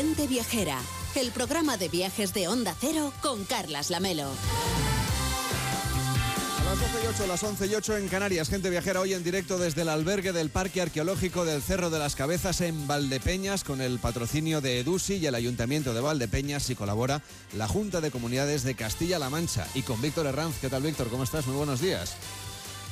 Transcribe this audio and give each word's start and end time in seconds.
Gente 0.00 0.26
Viajera, 0.26 0.80
el 1.14 1.30
programa 1.30 1.76
de 1.76 1.90
viajes 1.90 2.32
de 2.32 2.48
Onda 2.48 2.74
Cero 2.80 3.12
con 3.20 3.44
Carlas 3.44 3.90
Lamelo. 3.90 4.30
A 6.58 6.64
las 6.64 6.80
12 6.80 7.04
y 7.04 7.06
8, 7.06 7.26
las 7.26 7.42
11 7.42 7.66
y 7.66 7.74
8 7.74 7.96
en 7.98 8.08
Canarias. 8.08 8.48
Gente 8.48 8.70
viajera 8.70 9.02
hoy 9.02 9.12
en 9.12 9.22
directo 9.22 9.58
desde 9.58 9.82
el 9.82 9.90
albergue 9.90 10.32
del 10.32 10.48
Parque 10.48 10.80
Arqueológico 10.80 11.44
del 11.44 11.60
Cerro 11.60 11.90
de 11.90 11.98
las 11.98 12.16
Cabezas 12.16 12.62
en 12.62 12.86
Valdepeñas 12.86 13.62
con 13.62 13.82
el 13.82 13.98
patrocinio 13.98 14.62
de 14.62 14.80
EDUSI 14.80 15.16
y 15.16 15.26
el 15.26 15.34
Ayuntamiento 15.34 15.92
de 15.92 16.00
Valdepeñas 16.00 16.70
y 16.70 16.76
colabora 16.76 17.20
la 17.54 17.68
Junta 17.68 18.00
de 18.00 18.10
Comunidades 18.10 18.62
de 18.62 18.74
Castilla-La 18.74 19.28
Mancha. 19.28 19.66
Y 19.74 19.82
con 19.82 20.00
Víctor 20.00 20.24
Herranz. 20.24 20.54
¿Qué 20.62 20.70
tal, 20.70 20.82
Víctor? 20.82 21.10
¿Cómo 21.10 21.24
estás? 21.24 21.46
Muy 21.46 21.56
buenos 21.56 21.82
días. 21.82 22.16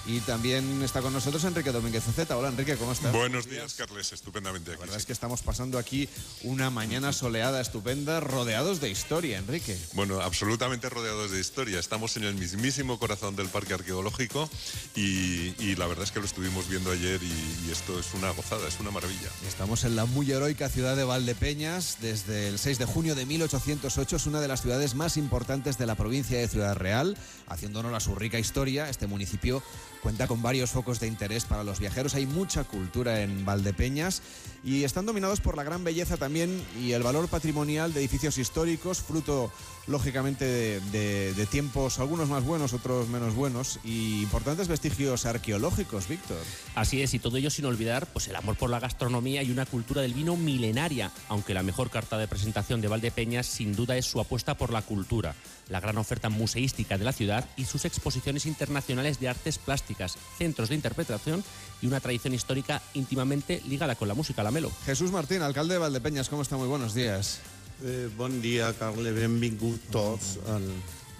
Y 0.08 0.20
también 0.20 0.82
está 0.82 1.02
con 1.02 1.12
nosotros 1.12 1.44
Enrique 1.44 1.70
Domínguez 1.70 2.02
Zeta. 2.02 2.38
Hola 2.38 2.48
Enrique, 2.48 2.76
¿cómo 2.76 2.92
estás? 2.92 3.12
Buenos 3.12 3.46
días, 3.46 3.74
Carles, 3.74 4.10
estupendamente 4.10 4.70
aquí. 4.70 4.78
La 4.78 4.86
verdad 4.86 4.96
es 4.96 5.04
que 5.04 5.12
estamos 5.12 5.42
pasando 5.42 5.76
aquí 5.76 6.08
una 6.44 6.70
mañana 6.70 7.12
soleada, 7.12 7.60
estupenda, 7.60 8.18
rodeados 8.18 8.80
de 8.80 8.88
historia, 8.88 9.36
Enrique. 9.36 9.76
Bueno, 9.92 10.22
absolutamente 10.22 10.88
rodeados 10.88 11.30
de 11.30 11.38
historia. 11.38 11.78
Estamos 11.78 12.16
en 12.16 12.24
el 12.24 12.36
mismísimo 12.36 12.98
corazón 12.98 13.36
del 13.36 13.48
parque 13.50 13.74
arqueológico 13.74 14.48
y, 14.96 15.52
y 15.62 15.76
la 15.76 15.86
verdad 15.86 16.04
es 16.04 16.10
que 16.10 16.20
lo 16.20 16.24
estuvimos 16.24 16.70
viendo 16.70 16.90
ayer 16.90 17.22
y, 17.22 17.66
y, 17.66 17.70
esto 17.70 18.00
es 18.00 18.14
una 18.14 18.30
gozada, 18.30 18.66
es 18.66 18.80
una 18.80 18.90
maravilla. 18.90 19.28
Estamos 19.46 19.84
en 19.84 19.94
la 19.94 20.06
muy 20.06 20.32
heroica 20.32 20.70
ciudad 20.70 20.96
de 20.96 21.04
Valdepeñas 21.04 21.98
desde 22.00 22.48
el 22.48 22.58
6 22.58 22.78
de 22.78 22.86
junio 22.86 23.14
de 23.14 23.26
1808. 23.26 24.16
Es 24.16 24.24
una 24.24 24.40
de 24.40 24.48
las 24.48 24.62
ciudades 24.62 24.94
más 24.94 25.18
importantes 25.18 25.76
de 25.76 25.84
la 25.84 25.96
provincia 25.96 26.38
de 26.38 26.48
Ciudad 26.48 26.76
Real, 26.76 27.14
haciendo 27.46 27.80
honor 27.80 27.94
a 27.94 28.00
su 28.00 28.14
rica 28.14 28.38
historia. 28.38 28.88
Este 28.88 29.06
municipio 29.06 29.62
Cuenta 30.02 30.26
con 30.26 30.42
varios 30.42 30.70
focos 30.70 31.00
de 31.00 31.08
interés 31.08 31.44
para 31.44 31.64
los 31.64 31.80
viajeros. 31.80 32.14
Hay 32.14 32.26
mucha 32.26 32.64
cultura 32.64 33.22
en 33.22 33.44
Valdepeñas 33.44 34.22
y 34.64 34.84
están 34.84 35.06
dominados 35.06 35.40
por 35.40 35.56
la 35.56 35.64
gran 35.64 35.84
belleza 35.84 36.16
también 36.16 36.62
y 36.80 36.92
el 36.92 37.02
valor 37.02 37.28
patrimonial 37.28 37.92
de 37.92 38.00
edificios 38.00 38.38
históricos, 38.38 39.00
fruto 39.00 39.52
lógicamente 39.88 40.44
de, 40.80 41.46
tiempos, 41.50 41.98
algunos 41.98 42.28
más 42.28 42.44
buenos, 42.44 42.74
otros 42.74 43.08
menos 43.08 43.34
buenos, 43.34 43.80
y 43.84 44.22
importantes 44.22 44.68
vestigios 44.68 45.24
arqueológicos, 45.26 46.08
Víctor. 46.08 46.38
Así 46.74 47.00
es, 47.00 47.14
y 47.14 47.18
todo 47.18 47.38
ello 47.38 47.50
sin 47.50 47.64
olvidar 47.64 48.06
pues, 48.06 48.28
el 48.28 48.36
amor 48.36 48.56
por 48.56 48.70
la 48.70 48.80
gastronomía 48.80 49.42
y 49.42 49.50
una 49.50 49.66
cultura 49.66 50.02
del 50.02 50.14
vino 50.14 50.36
milenaria, 50.36 51.10
aunque 51.28 51.54
la 51.54 51.62
mejor 51.62 51.90
carta 51.90 52.18
de 52.18 52.28
presentación 52.28 52.80
de 52.80 52.88
Valdepeñas 52.88 53.46
sin 53.46 53.74
duda 53.74 53.96
es 53.96 54.04
su 54.04 54.20
apuesta 54.20 54.56
por 54.56 54.72
la 54.72 54.82
cultura 54.82 55.34
la 55.68 55.80
gran 55.80 55.98
oferta 55.98 56.28
museística 56.28 56.98
de 56.98 57.04
la 57.04 57.12
ciudad 57.12 57.48
y 57.56 57.64
sus 57.64 57.84
exposiciones 57.84 58.46
internacionales 58.46 59.20
de 59.20 59.28
artes 59.28 59.58
plásticas, 59.58 60.16
centros 60.36 60.68
de 60.68 60.74
interpretación 60.74 61.44
y 61.82 61.86
una 61.86 62.00
tradición 62.00 62.34
histórica 62.34 62.82
íntimamente 62.94 63.62
ligada 63.68 63.94
con 63.94 64.08
la 64.08 64.14
música 64.14 64.42
la 64.42 64.50
melo. 64.50 64.70
Jesús 64.86 65.10
Martín, 65.12 65.42
alcalde 65.42 65.74
de 65.74 65.80
Valdepeñas, 65.80 66.28
¿cómo 66.28 66.42
está? 66.42 66.56
Muy 66.56 66.68
buenos 66.68 66.94
días. 66.94 67.40
Eh, 67.84 68.10
bon 68.16 68.42
dia, 68.42 68.74
Carle, 68.74 69.12
benvinguts 69.12 69.90
tots 69.94 70.38
al 70.50 70.64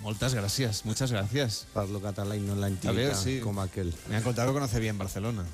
Moltes 0.02 0.34
gràcies, 0.34 0.84
muchas 0.86 1.10
gracias. 1.10 1.66
Parlo 1.74 1.98
català 2.00 2.36
i 2.36 2.41
no 2.41 2.54
ver, 2.94 3.16
sí. 3.16 3.41
com 3.41 3.58
aquel. 3.58 3.92
Me 4.08 4.16
han 4.16 4.22
contado 4.22 4.48
que 4.48 4.54
conoce 4.54 4.78
bien 4.78 4.96
Barcelona. 4.96 5.44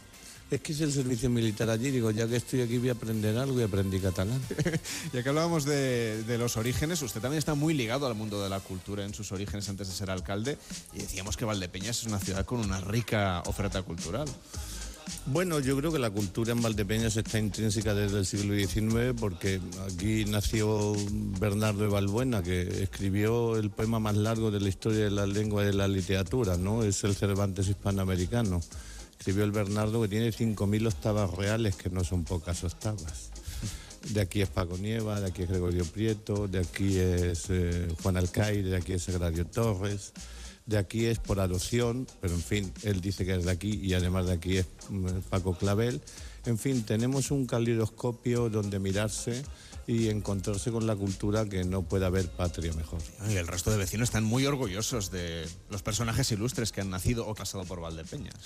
Es 0.51 0.61
que 0.61 0.73
hice 0.73 0.85
el 0.85 0.93
servicio 0.93 1.31
militar 1.31 1.71
allí, 1.71 1.91
digo, 1.91 2.11
ya 2.11 2.29
que 2.29 2.37
estoy 2.37 2.61
aquí 2.61 2.79
voy 2.79 2.91
a 2.91 2.93
aprender 2.93 3.37
algo 3.37 3.59
y 3.61 3.63
aprendí 3.63 3.99
catalán. 3.99 4.41
Ya 5.13 5.23
que 5.23 5.29
hablábamos 5.29 5.65
de, 5.65 6.23
de 6.25 6.39
los 6.39 6.57
orígenes, 6.57 7.01
usted 7.03 7.21
también 7.21 7.39
está 7.39 7.55
muy 7.55 7.75
ligado 7.75 8.07
al 8.07 8.15
mundo 8.15 8.43
de 8.43 8.49
la 8.51 8.61
cultura 8.61 9.05
en 9.05 9.15
sus 9.15 9.33
orígenes 9.33 9.69
antes 9.69 9.89
de 9.89 9.95
ser 9.95 10.11
alcalde 10.11 10.59
y 10.93 10.99
decíamos 10.99 11.37
que 11.37 11.45
Valdepeñas 11.45 12.01
es 12.01 12.07
una 12.07 12.19
ciudad 12.19 12.45
con 12.45 12.61
una 12.61 12.81
rica 12.81 13.43
oferta 13.47 13.83
cultural. 13.83 14.29
Bueno, 15.27 15.59
yo 15.61 15.77
creo 15.77 15.91
que 15.91 15.99
la 15.99 16.11
cultura 16.11 16.53
en 16.53 16.61
Valdepeñas 16.61 17.17
está 17.17 17.39
intrínseca 17.39 17.95
desde 17.95 18.19
el 18.19 18.27
siglo 18.27 18.55
XIX 18.55 19.19
porque 19.19 19.61
aquí 19.91 20.25
nació 20.27 20.95
Bernardo 21.41 21.85
de 21.85 21.89
Balbuena, 21.89 22.43
que 22.43 22.83
escribió 22.83 23.57
el 23.57 23.71
poema 23.71 23.99
más 23.99 24.17
largo 24.17 24.51
de 24.51 24.61
la 24.61 24.69
historia 24.69 25.05
de 25.05 25.11
la 25.11 25.27
lengua 25.27 25.63
y 25.63 25.67
de 25.67 25.75
la 25.75 25.89
literatura, 25.89 26.57
¿no? 26.57 26.85
Es 26.85 27.05
el 27.05 27.15
Cervantes 27.15 27.69
hispanoamericano. 27.69 28.61
Escribió 29.25 29.45
el 29.45 29.53
Bernardo 29.53 30.03
que 30.03 30.09
tiene 30.09 30.29
5.000 30.29 30.87
octavas 30.87 31.31
reales, 31.31 31.77
que 31.77 31.89
no 31.89 32.05
son 32.05 32.25
pocas 32.25 32.63
octavas. 32.63 33.31
De 34.11 34.21
aquí 34.21 34.43
es 34.43 34.51
Paco 34.51 34.77
Nieva, 34.77 35.19
de 35.19 35.29
aquí 35.29 35.45
es 35.45 35.49
Gregorio 35.49 35.87
Prieto, 35.87 36.47
de 36.47 36.59
aquí 36.59 36.99
es 36.99 37.47
eh, 37.49 37.89
Juan 38.03 38.19
Alcaide, 38.19 38.69
de 38.69 38.77
aquí 38.77 38.93
es 38.93 39.05
Sagrario 39.05 39.47
Torres, 39.47 40.13
de 40.67 40.77
aquí 40.77 41.07
es 41.07 41.21
por 41.21 41.41
adopción, 41.41 42.07
pero 42.21 42.35
en 42.35 42.43
fin, 42.43 42.71
él 42.83 43.01
dice 43.01 43.25
que 43.25 43.35
es 43.35 43.47
de 43.47 43.51
aquí 43.51 43.81
y 43.83 43.95
además 43.95 44.27
de 44.27 44.35
aquí 44.35 44.59
es 44.59 44.67
mm, 44.91 45.07
Paco 45.31 45.57
Clavel. 45.57 46.03
En 46.45 46.59
fin, 46.59 46.83
tenemos 46.83 47.31
un 47.31 47.47
calidoscopio 47.47 48.51
donde 48.51 48.79
mirarse 48.79 49.43
y 49.87 50.11
encontrarse 50.11 50.71
con 50.71 50.87
la 50.87 50.97
cultura 50.97 51.49
que 51.49 51.65
no 51.65 51.81
puede 51.81 52.05
haber 52.05 52.29
patria 52.29 52.75
mejor. 52.75 53.01
Y 53.31 53.37
el 53.37 53.47
resto 53.47 53.71
de 53.71 53.79
vecinos 53.79 54.11
están 54.11 54.25
muy 54.25 54.45
orgullosos 54.45 55.11
de 55.11 55.49
los 55.71 55.81
personajes 55.81 56.31
ilustres 56.31 56.73
que 56.73 56.83
han 56.83 56.91
nacido 56.91 57.27
o 57.27 57.35
pasado 57.35 57.65
por 57.65 57.81
Valdepeñas. 57.81 58.37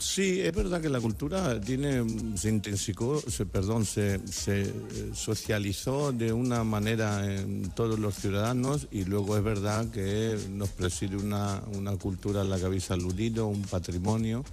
Sí, 0.00 0.40
es 0.40 0.54
verdad 0.54 0.80
que 0.80 0.88
la 0.88 1.00
cultura 1.00 1.60
tiene, 1.60 2.04
se 2.36 2.50
intensicó, 2.50 3.20
se, 3.20 3.46
perdón, 3.46 3.84
se, 3.84 4.20
eh, 4.46 4.72
socializó 5.12 6.12
de 6.12 6.32
una 6.32 6.62
manera 6.62 7.26
en 7.26 7.70
todos 7.70 7.98
los 7.98 8.14
ciudadanos 8.14 8.86
y 8.92 9.04
luego 9.04 9.36
es 9.36 9.42
verdad 9.42 9.90
que 9.90 10.38
nos 10.50 10.68
preside 10.68 11.16
una, 11.16 11.60
una 11.74 11.96
cultura 11.96 12.42
a 12.42 12.44
la 12.44 12.58
que 12.58 12.66
habéis 12.66 12.92
aludido, 12.92 13.48
un 13.48 13.62
patrimonio. 13.62 14.44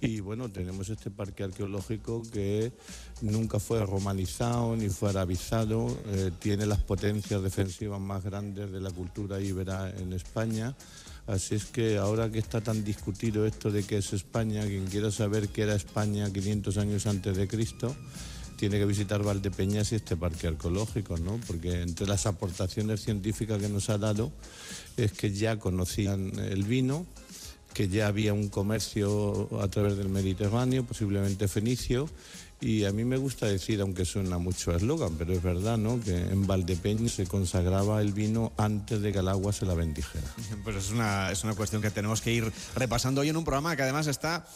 Y 0.00 0.20
bueno, 0.20 0.50
tenemos 0.50 0.88
este 0.88 1.10
parque 1.10 1.42
arqueológico 1.42 2.22
que 2.30 2.70
nunca 3.22 3.58
fue 3.58 3.84
romanizado 3.84 4.76
ni 4.76 4.88
fue 4.88 5.10
arabizado, 5.10 5.88
eh, 6.06 6.30
tiene 6.38 6.64
las 6.64 6.78
potencias 6.78 7.42
defensivas 7.42 8.00
más 8.00 8.22
grandes 8.22 8.70
de 8.70 8.80
la 8.80 8.92
cultura 8.92 9.40
íbera 9.40 9.90
en 9.90 10.12
España. 10.12 10.76
Así 11.26 11.56
es 11.56 11.64
que 11.64 11.98
ahora 11.98 12.30
que 12.30 12.38
está 12.38 12.60
tan 12.60 12.84
discutido 12.84 13.46
esto 13.46 13.70
de 13.70 13.82
qué 13.82 13.98
es 13.98 14.12
España, 14.12 14.64
quien 14.64 14.86
quiera 14.86 15.10
saber 15.10 15.48
qué 15.48 15.62
era 15.62 15.74
España 15.74 16.32
500 16.32 16.78
años 16.78 17.06
antes 17.06 17.36
de 17.36 17.48
Cristo, 17.48 17.96
tiene 18.56 18.78
que 18.78 18.86
visitar 18.86 19.22
Valdepeñas 19.22 19.92
y 19.92 19.96
este 19.96 20.16
parque 20.16 20.46
arqueológico, 20.46 21.18
¿no? 21.18 21.40
Porque 21.46 21.82
entre 21.82 22.06
las 22.06 22.26
aportaciones 22.26 23.02
científicas 23.02 23.60
que 23.60 23.68
nos 23.68 23.90
ha 23.90 23.98
dado 23.98 24.32
es 24.96 25.12
que 25.12 25.32
ya 25.32 25.58
conocían 25.58 26.38
el 26.38 26.62
vino, 26.62 27.06
que 27.74 27.88
ya 27.88 28.06
había 28.06 28.32
un 28.32 28.48
comercio 28.48 29.60
a 29.60 29.68
través 29.68 29.96
del 29.96 30.08
Mediterráneo, 30.08 30.84
posiblemente 30.84 31.48
fenicio, 31.48 32.08
y 32.60 32.84
a 32.84 32.92
mí 32.92 33.04
me 33.04 33.16
gusta 33.16 33.46
decir, 33.46 33.80
aunque 33.80 34.04
suena 34.04 34.38
mucho 34.38 34.70
a 34.72 34.76
eslogan, 34.76 35.14
pero 35.18 35.32
es 35.34 35.42
verdad, 35.42 35.76
¿no? 35.78 36.00
Que 36.00 36.16
en 36.16 36.46
Valdepeñas 36.46 37.12
se 37.12 37.26
consagraba 37.26 38.00
el 38.00 38.12
vino 38.12 38.52
antes 38.56 39.00
de 39.02 39.12
que 39.12 39.18
el 39.18 39.28
agua 39.28 39.52
se 39.52 39.66
la 39.66 39.74
bendijera. 39.74 40.26
Pues 40.64 40.76
es 40.76 40.90
una, 40.90 41.30
es 41.30 41.44
una 41.44 41.54
cuestión 41.54 41.82
que 41.82 41.90
tenemos 41.90 42.20
que 42.22 42.32
ir 42.32 42.50
repasando 42.74 43.20
hoy 43.20 43.28
en 43.28 43.36
un 43.36 43.44
programa 43.44 43.76
que 43.76 43.82
además 43.82 44.06
está 44.06 44.46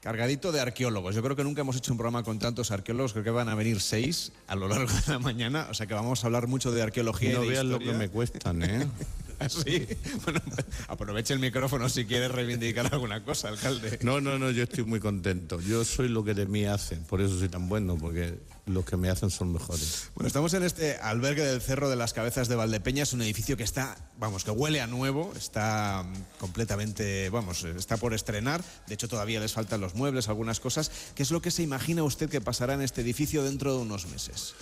cargadito 0.00 0.52
de 0.52 0.60
arqueólogos. 0.60 1.14
Yo 1.14 1.22
creo 1.22 1.34
que 1.36 1.42
nunca 1.44 1.60
hemos 1.62 1.76
hecho 1.76 1.92
un 1.92 1.98
programa 1.98 2.22
con 2.22 2.38
tantos 2.38 2.70
arqueólogos, 2.70 3.12
creo 3.12 3.24
que 3.24 3.30
van 3.30 3.48
a 3.48 3.54
venir 3.54 3.80
seis 3.80 4.32
a 4.46 4.54
lo 4.54 4.68
largo 4.68 4.92
de 4.92 5.12
la 5.12 5.18
mañana, 5.18 5.66
o 5.70 5.74
sea 5.74 5.86
que 5.86 5.94
vamos 5.94 6.22
a 6.22 6.28
hablar 6.28 6.46
mucho 6.46 6.70
de 6.70 6.80
arqueología 6.82 7.34
No 7.34 7.42
y 7.44 7.46
de 7.48 7.52
veas 7.52 7.64
lo 7.64 7.72
historia. 7.72 7.92
que 7.92 7.98
me 7.98 8.08
cuestan, 8.08 8.62
¿eh? 8.62 8.86
Así. 9.38 9.86
Bueno, 10.24 10.40
aproveche 10.88 11.34
el 11.34 11.40
micrófono 11.40 11.88
si 11.88 12.06
quiere 12.06 12.28
reivindicar 12.28 12.92
alguna 12.92 13.22
cosa, 13.22 13.48
alcalde. 13.48 13.98
No, 14.02 14.20
no, 14.20 14.38
no, 14.38 14.50
yo 14.50 14.64
estoy 14.64 14.84
muy 14.84 15.00
contento. 15.00 15.60
Yo 15.60 15.84
soy 15.84 16.08
lo 16.08 16.24
que 16.24 16.34
de 16.34 16.46
mí 16.46 16.64
hacen, 16.64 17.04
por 17.04 17.20
eso 17.20 17.38
soy 17.38 17.48
tan 17.48 17.68
bueno, 17.68 17.96
porque 17.96 18.38
los 18.66 18.84
que 18.84 18.96
me 18.96 19.08
hacen 19.08 19.30
son 19.30 19.52
mejores. 19.52 20.10
Bueno, 20.14 20.26
estamos 20.26 20.52
en 20.54 20.62
este 20.62 20.96
albergue 20.96 21.44
del 21.44 21.60
Cerro 21.60 21.88
de 21.88 21.96
las 21.96 22.12
Cabezas 22.12 22.48
de 22.48 22.56
Valdepeñas, 22.56 23.12
un 23.12 23.22
edificio 23.22 23.56
que 23.56 23.62
está, 23.62 23.96
vamos, 24.18 24.44
que 24.44 24.50
huele 24.50 24.80
a 24.80 24.86
nuevo, 24.86 25.32
está 25.36 26.02
mm, 26.02 26.38
completamente, 26.38 27.30
vamos, 27.30 27.64
está 27.64 27.96
por 27.96 28.14
estrenar. 28.14 28.64
De 28.86 28.94
hecho, 28.94 29.08
todavía 29.08 29.40
les 29.40 29.52
faltan 29.52 29.80
los 29.80 29.94
muebles, 29.94 30.28
algunas 30.28 30.60
cosas. 30.60 30.90
¿Qué 31.14 31.22
es 31.22 31.30
lo 31.30 31.40
que 31.42 31.50
se 31.50 31.62
imagina 31.62 32.02
usted 32.02 32.28
que 32.28 32.40
pasará 32.40 32.74
en 32.74 32.82
este 32.82 33.02
edificio 33.02 33.44
dentro 33.44 33.74
de 33.74 33.82
unos 33.82 34.06
meses? 34.06 34.54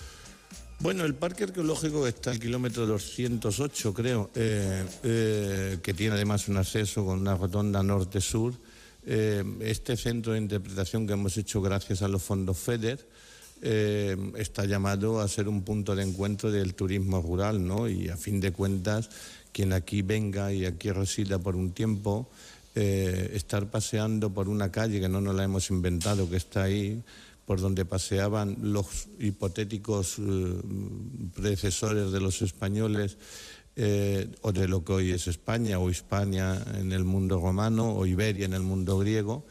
Bueno, 0.85 1.07
el 1.07 1.15
parque 1.15 1.45
arqueológico 1.45 2.07
está 2.07 2.31
al 2.31 2.39
kilómetro 2.39 2.85
208, 2.85 3.95
creo, 3.95 4.31
eh, 4.35 4.85
eh, 5.03 5.79
que 5.83 5.95
tiene 5.95 6.15
además 6.15 6.47
un 6.49 6.59
acceso 6.59 7.07
con 7.07 7.21
una 7.21 7.35
rotonda 7.35 7.83
norte-sur. 7.83 8.53
Eh, 9.07 9.43
este 9.61 9.97
centro 9.97 10.35
de 10.35 10.41
interpretación 10.41 11.07
que 11.07 11.15
hemos 11.15 11.39
hecho 11.39 11.63
gracias 11.63 12.03
a 12.03 12.09
los 12.09 12.23
fondos 12.23 12.59
FEDER 12.59 12.99
está 14.37 14.67
llamado 14.67 15.21
a 15.21 15.29
ser 15.29 15.49
un 15.49 15.63
punto 15.63 15.97
de 15.97 16.03
encuentro 16.03 16.53
del 16.53 16.75
turismo 16.75 17.23
rural, 17.23 17.67
¿no? 17.67 17.89
Y 17.89 18.11
a 18.11 18.19
fin 18.19 18.39
de 18.39 18.53
cuentas, 18.53 19.09
quien 19.53 19.73
aquí 19.73 20.03
venga 20.03 20.53
y 20.53 20.67
aquí 20.67 20.91
resida 20.91 21.39
por 21.39 21.57
un 21.57 21.73
tiempo, 21.73 22.29
estar 22.75 23.71
paseando 23.71 24.29
por 24.35 24.51
una 24.51 24.71
calle 24.71 25.01
que 25.01 25.09
no 25.09 25.23
nos 25.23 25.35
la 25.35 25.45
hemos 25.45 25.71
inventado, 25.71 26.29
que 26.29 26.37
está 26.37 26.65
ahí, 26.65 27.03
por 27.47 27.61
donde 27.61 27.85
paseaban 27.85 28.57
los 28.61 29.09
hipotéticos 29.19 30.17
eh, 30.19 30.61
predecesores 31.35 32.11
de 32.13 32.21
los 32.21 32.43
españoles 32.43 33.19
eh, 33.77 34.29
o 34.43 34.53
de 34.53 34.69
lo 34.69 34.85
que 34.85 34.93
hoy 34.93 35.11
es 35.11 35.27
España 35.27 35.79
o 35.79 35.91
Hispania 35.91 36.65
en 36.79 36.93
el 36.93 37.05
mundo 37.05 37.41
romano 37.41 37.93
o 37.93 38.07
Iberia 38.07 38.47
en 38.47 38.55
el 38.55 38.63
mundo 38.63 38.99
griego 38.99 39.45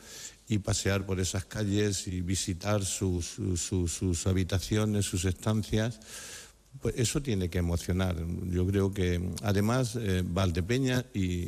y 0.48 0.60
pasear 0.60 1.06
por 1.06 1.19
esas 1.19 1.45
calles 1.45 2.07
y 2.07 2.22
visitar 2.22 2.84
sus, 2.86 3.38
sus- 3.56 3.92
sus 3.94 4.28
habitaciones, 4.28 5.06
sus 5.06 5.25
estancias, 5.25 6.00
Pues 6.81 6.96
eso 6.98 7.22
tiene 7.22 7.50
que 7.50 7.60
emocionar. 7.60 8.16
Yo 8.50 8.66
creo 8.66 8.92
que, 8.92 9.22
además, 9.44 9.96
eh, 9.96 10.24
Valdepeña, 10.25 11.06
y 11.13 11.46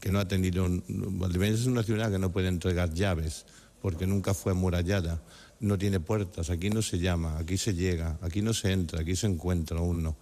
que 0.00 0.10
no 0.10 0.18
ha 0.18 0.26
tenido. 0.26 0.66
Valdepeña 0.88 1.54
es 1.54 1.66
una 1.66 1.84
ciudad 1.84 2.10
que 2.10 2.18
no 2.18 2.32
puede 2.32 2.48
entregar 2.48 2.92
llaves, 2.92 3.46
porque 3.80 4.06
nunca 4.06 4.34
fue 4.34 4.52
amurallada, 4.52 5.22
no 5.60 5.78
tiene 5.78 6.00
puertas, 6.00 6.50
aquí 6.50 6.70
no 6.70 6.82
se 6.82 6.98
llama, 6.98 7.38
aquí 7.38 7.56
se 7.56 7.74
llega, 7.74 8.18
aquí 8.20 8.42
no 8.42 8.52
se 8.52 8.72
entra, 8.72 9.00
aquí 9.00 9.16
se 9.16 9.26
encuentra 9.26 9.80
uno. 9.80 10.16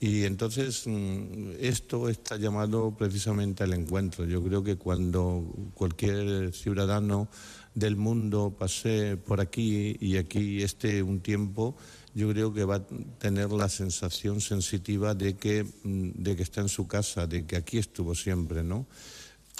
Y 0.00 0.24
entonces 0.24 0.82
mm, 0.86 1.52
esto 1.60 2.08
está 2.08 2.36
llamado 2.36 2.94
precisamente 2.96 3.64
al 3.64 3.72
encuentro. 3.72 4.24
Yo 4.26 4.42
creo 4.42 4.62
que 4.62 4.76
cuando 4.76 5.44
cualquier 5.74 6.52
ciudadano 6.52 7.28
del 7.74 7.96
mundo 7.96 8.54
pase 8.58 9.16
por 9.16 9.40
aquí 9.40 9.96
y 10.00 10.16
aquí 10.16 10.62
esté 10.62 11.02
un 11.02 11.20
tiempo, 11.20 11.76
yo 12.14 12.28
creo 12.30 12.52
que 12.52 12.64
va 12.64 12.76
a 12.76 12.86
tener 13.18 13.50
la 13.50 13.68
sensación 13.68 14.40
sensitiva 14.40 15.14
de 15.14 15.36
que, 15.36 15.64
mm, 15.64 16.22
de 16.22 16.36
que 16.36 16.42
está 16.42 16.60
en 16.60 16.68
su 16.68 16.86
casa, 16.86 17.26
de 17.26 17.46
que 17.46 17.56
aquí 17.56 17.78
estuvo 17.78 18.14
siempre, 18.14 18.62
¿no? 18.62 18.86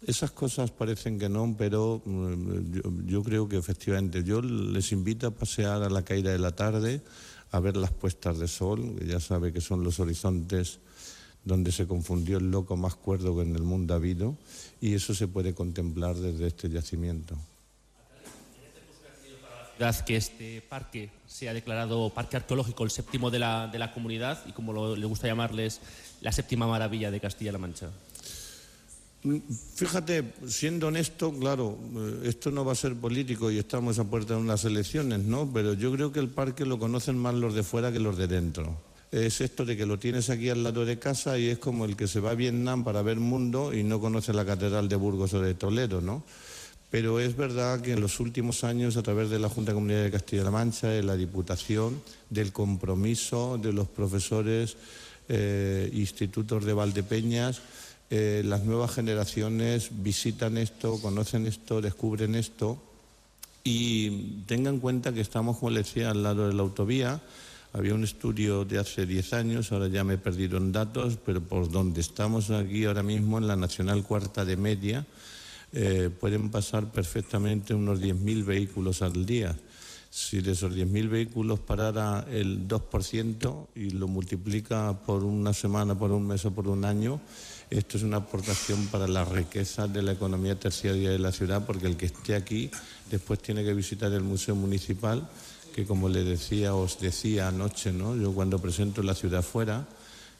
Esas 0.06 0.30
cosas 0.30 0.70
parecen 0.70 1.18
que 1.18 1.28
no, 1.28 1.54
pero 1.56 2.02
mm, 2.04 3.06
yo, 3.06 3.22
creo 3.22 3.48
que 3.48 3.56
efectivamente. 3.56 4.22
Yo 4.22 4.42
les 4.42 4.92
invito 4.92 5.26
a 5.26 5.30
pasear 5.30 5.82
a 5.82 5.88
la 5.88 6.02
caída 6.02 6.30
de 6.30 6.38
la 6.38 6.52
tarde, 6.52 7.02
a 7.50 7.60
ver 7.60 7.76
las 7.76 7.90
puestas 7.90 8.38
de 8.38 8.48
sol, 8.48 8.96
que 8.98 9.06
ya 9.06 9.20
sabe 9.20 9.52
que 9.52 9.60
son 9.60 9.82
los 9.82 10.00
horizontes 10.00 10.80
donde 11.44 11.72
se 11.72 11.86
confundió 11.86 12.38
el 12.38 12.50
loco 12.50 12.76
más 12.76 12.94
cuerdo 12.96 13.36
que 13.36 13.42
en 13.42 13.54
el 13.54 13.62
mundo 13.62 13.94
ha 13.94 13.98
habido, 13.98 14.36
y 14.80 14.94
eso 14.94 15.14
se 15.14 15.28
puede 15.28 15.54
contemplar 15.54 16.16
desde 16.16 16.46
este 16.46 16.70
yacimiento 16.70 17.36
que 20.06 20.16
este 20.16 20.62
parque 20.62 21.10
sea 21.26 21.52
declarado 21.52 22.10
parque 22.10 22.36
arqueológico, 22.36 22.84
el 22.84 22.90
séptimo 22.90 23.30
de 23.30 23.38
la, 23.38 23.66
de 23.66 23.78
la 23.78 23.92
comunidad 23.92 24.40
y 24.46 24.52
como 24.52 24.94
le 24.96 25.06
gusta 25.06 25.26
llamarles, 25.26 25.80
la 26.20 26.32
séptima 26.32 26.66
maravilla 26.66 27.10
de 27.10 27.20
Castilla-La 27.20 27.58
Mancha? 27.58 27.90
Fíjate, 29.75 30.35
siendo 30.47 30.88
honesto, 30.88 31.32
claro, 31.32 31.79
eh, 31.97 32.21
esto 32.25 32.50
no 32.50 32.65
va 32.65 32.73
a 32.73 32.76
ser 32.76 32.94
político 32.94 33.50
y 33.50 33.59
estamos 33.59 33.99
a 33.99 34.05
puerta 34.05 34.35
de 34.35 34.41
unas 34.41 34.65
elecciones, 34.65 35.21
¿no? 35.21 35.50
Pero 35.53 35.73
yo 35.73 35.91
creo 35.93 36.12
que 36.12 36.21
el 36.21 36.29
parque 36.29 36.67
lo 36.67 36.79
conocen 36.79 37.17
más 37.17 37.35
los 37.35 37.55
de 37.55 37.62
fuera 37.62 37.91
que 37.91 38.00
los 38.00 38.19
de 38.19 38.26
dentro. 38.26 38.76
Es 39.11 39.41
esto 39.41 39.65
de 39.65 39.76
que 39.76 39.87
lo 39.87 39.99
tienes 39.99 40.29
aquí 40.29 40.50
al 40.50 40.62
lado 40.62 40.85
de 40.85 40.99
casa 40.99 41.38
y 41.38 41.49
es 41.49 41.59
como 41.59 41.85
el 41.85 41.97
que 41.97 42.06
se 42.06 42.21
va 42.21 42.32
a 42.32 42.35
Vietnam 42.35 42.85
para 42.85 43.00
ver 43.00 43.19
mundo 43.19 43.73
y 43.73 43.82
no 43.82 43.99
conoce 43.99 44.32
la 44.35 44.44
Catedral 44.44 44.88
de 44.88 44.97
Burgos 44.97 45.32
o 45.35 45.41
de 45.41 45.55
Toledo, 45.55 46.00
¿no? 46.00 46.23
pero 46.94 47.19
es 47.19 47.37
verdad 47.37 47.81
que 47.81 47.91
en 47.91 48.00
los 48.00 48.21
últimos 48.21 48.62
años, 48.62 48.97
a 48.97 49.03
través 49.03 49.29
de 49.29 49.41
la 49.41 49.49
Junta 49.49 49.73
de 49.73 49.75
Comunidad 49.75 50.05
de 50.05 50.12
Castilla-La 50.12 50.53
Mancha, 50.53 50.87
de 50.87 51.03
la 51.03 51.17
Diputación, 51.17 52.00
del 52.31 52.53
compromiso 52.53 53.59
de 53.61 53.73
los 53.73 53.88
profesores, 53.88 54.76
eh, 55.29 55.91
institutos 55.93 56.65
de 56.65 56.73
Valdepeñas, 56.73 57.62
eh, 58.10 58.42
las 58.44 58.64
nuevas 58.64 58.92
generaciones 58.92 59.90
visitan 59.90 60.58
esto, 60.58 61.00
conocen 61.00 61.46
esto, 61.46 61.80
descubren 61.80 62.34
esto 62.34 62.78
y 63.64 64.42
tengan 64.46 64.74
en 64.74 64.80
cuenta 64.80 65.12
que 65.12 65.22
estamos, 65.22 65.56
como 65.58 65.70
les 65.70 65.86
decía, 65.86 66.10
al 66.10 66.22
lado 66.22 66.46
de 66.46 66.54
la 66.54 66.62
autovía. 66.62 67.20
Había 67.72 67.94
un 67.94 68.04
estudio 68.04 68.64
de 68.64 68.78
hace 68.78 69.04
10 69.06 69.32
años, 69.32 69.72
ahora 69.72 69.88
ya 69.88 70.04
me 70.04 70.14
en 70.22 70.70
datos, 70.70 71.18
pero 71.24 71.40
por 71.40 71.68
donde 71.70 72.02
estamos 72.02 72.50
aquí 72.50 72.84
ahora 72.84 73.02
mismo, 73.02 73.38
en 73.38 73.48
la 73.48 73.56
Nacional 73.56 74.04
Cuarta 74.04 74.44
de 74.44 74.56
Media, 74.56 75.04
eh, 75.72 76.08
pueden 76.20 76.50
pasar 76.50 76.92
perfectamente 76.92 77.74
unos 77.74 78.00
10.000 78.00 78.44
vehículos 78.44 79.02
al 79.02 79.26
día. 79.26 79.56
Si 80.08 80.40
de 80.40 80.52
esos 80.52 80.72
10.000 80.72 81.08
vehículos 81.08 81.58
parara 81.58 82.24
el 82.30 82.68
2% 82.68 83.66
y 83.74 83.90
lo 83.90 84.06
multiplica 84.06 84.96
por 85.04 85.24
una 85.24 85.52
semana, 85.52 85.98
por 85.98 86.12
un 86.12 86.28
mes 86.28 86.44
o 86.44 86.52
por 86.52 86.68
un 86.68 86.84
año, 86.84 87.20
esto 87.70 87.96
es 87.96 88.02
una 88.02 88.19
aportación 88.19 88.87
para 88.88 89.08
la 89.08 89.25
riqueza 89.25 89.88
de 89.88 90.02
la 90.02 90.12
economía 90.12 90.58
terciaria 90.58 91.11
de 91.11 91.19
la 91.19 91.32
ciudad, 91.32 91.64
porque 91.66 91.87
el 91.87 91.96
que 91.96 92.06
esté 92.06 92.34
aquí 92.34 92.70
después 93.11 93.40
tiene 93.40 93.64
que 93.64 93.75
visitar 93.75 94.12
el 94.12 94.22
Museo 94.22 94.55
Municipal, 94.55 95.28
que 95.75 95.84
como 95.84 96.08
le 96.08 96.22
decía, 96.25 96.75
os 96.75 97.00
decía 97.00 97.49
anoche, 97.49 97.93
¿no? 97.93 98.16
yo 98.16 98.32
cuando 98.32 98.58
presento 98.58 99.02
la 99.02 99.14
ciudad 99.14 99.43
fuera, 99.43 99.87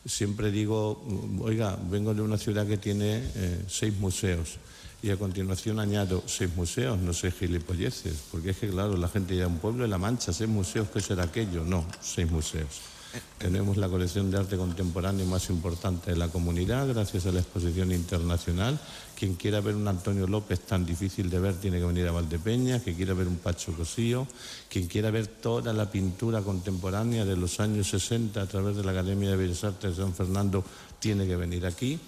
siempre 0.07 0.51
digo, 0.51 1.03
oiga, 1.41 1.79
vengo 1.91 2.15
de 2.15 2.23
una 2.23 2.39
ciudad 2.39 2.67
que 2.67 2.77
tiene 2.77 3.23
eh, 3.35 3.65
seis 3.67 3.95
museos 3.99 4.59
y 5.03 5.11
a 5.11 5.17
continuación 5.17 5.81
añado 5.81 6.23
seis 6.27 6.51
museos, 6.57 6.99
no 6.99 7.13
sé 7.13 7.31
gilipolleces, 7.31 8.23
porque 8.31 8.51
es 8.51 8.59
que 8.59 8.69
claro, 8.69 8.97
la 8.97 9.09
gente 9.09 9.37
ya 9.37 9.47
un 9.47 9.59
pueblo 9.59 9.83
de 9.83 9.89
La 9.89 9.99
Mancha, 9.99 10.33
seis 10.33 10.49
museos, 10.49 10.89
¿qué 10.89 11.01
será 11.01 11.25
aquello? 11.25 11.65
No, 11.65 11.85
seis 12.01 12.31
museos. 12.31 12.94
Tenemos 13.39 13.77
la 13.77 13.89
colección 13.89 14.31
de 14.31 14.39
arte 14.39 14.57
contemporáneo 14.57 15.27
más 15.27 15.51
importante 15.51 16.11
de 16.11 16.17
la 16.17 16.29
comunidad, 16.29 16.89
gracias 16.89 17.27
a 17.27 17.33
la 17.33 17.41
exposición 17.41 17.93
internacional. 17.93 18.79
Quien 19.17 19.35
quiera 19.35 19.61
ver 19.61 19.77
un 19.77 19.87
Antonio 19.87 20.27
López 20.27 20.61
tan 20.61 20.87
difícil 20.87 21.31
de 21.31 21.39
ver 21.39 21.55
tiene 21.55 21.79
que 21.79 21.85
venir 21.85 22.09
a 22.09 22.13
Valdepeña, 22.13 22.81
quien 22.81 22.97
quiera 22.97 23.15
ver 23.15 23.29
un 23.29 23.37
Pacho 23.37 23.73
Cosío, 23.73 24.27
quien 24.69 24.87
quiera 24.87 25.11
ver 25.11 25.27
toda 25.27 25.73
la 25.73 25.91
pintura 25.91 26.43
contemporánea 26.43 27.25
de 27.25 27.37
los 27.37 27.61
años 27.61 27.89
60 27.89 28.41
a 28.41 28.47
través 28.47 28.77
de 28.77 28.85
la 28.85 28.93
Academia 28.93 29.31
de 29.31 29.37
Bellas 29.37 29.65
Artes 29.65 29.97
de 29.97 30.03
San 30.03 30.15
Fernando 30.15 30.65
tiene 30.99 31.27
que 31.27 31.37
venir 31.37 31.67
aquí. 31.67 31.99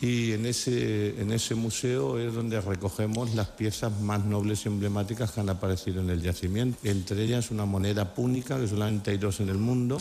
Y 0.00 0.32
en 0.32 0.46
ese, 0.46 1.20
en 1.20 1.32
ese 1.32 1.56
museo 1.56 2.18
es 2.18 2.32
donde 2.32 2.60
recogemos 2.60 3.34
las 3.34 3.48
piezas 3.48 4.00
más 4.00 4.24
nobles 4.24 4.64
y 4.64 4.68
emblemáticas 4.68 5.32
que 5.32 5.40
han 5.40 5.48
aparecido 5.48 6.00
en 6.00 6.10
el 6.10 6.22
yacimiento. 6.22 6.78
Entre 6.84 7.22
ellas 7.24 7.50
una 7.50 7.64
moneda 7.64 8.14
púnica, 8.14 8.60
que 8.60 8.68
solamente 8.68 9.10
hay 9.10 9.18
dos 9.18 9.40
en 9.40 9.48
el 9.48 9.58
mundo. 9.58 9.98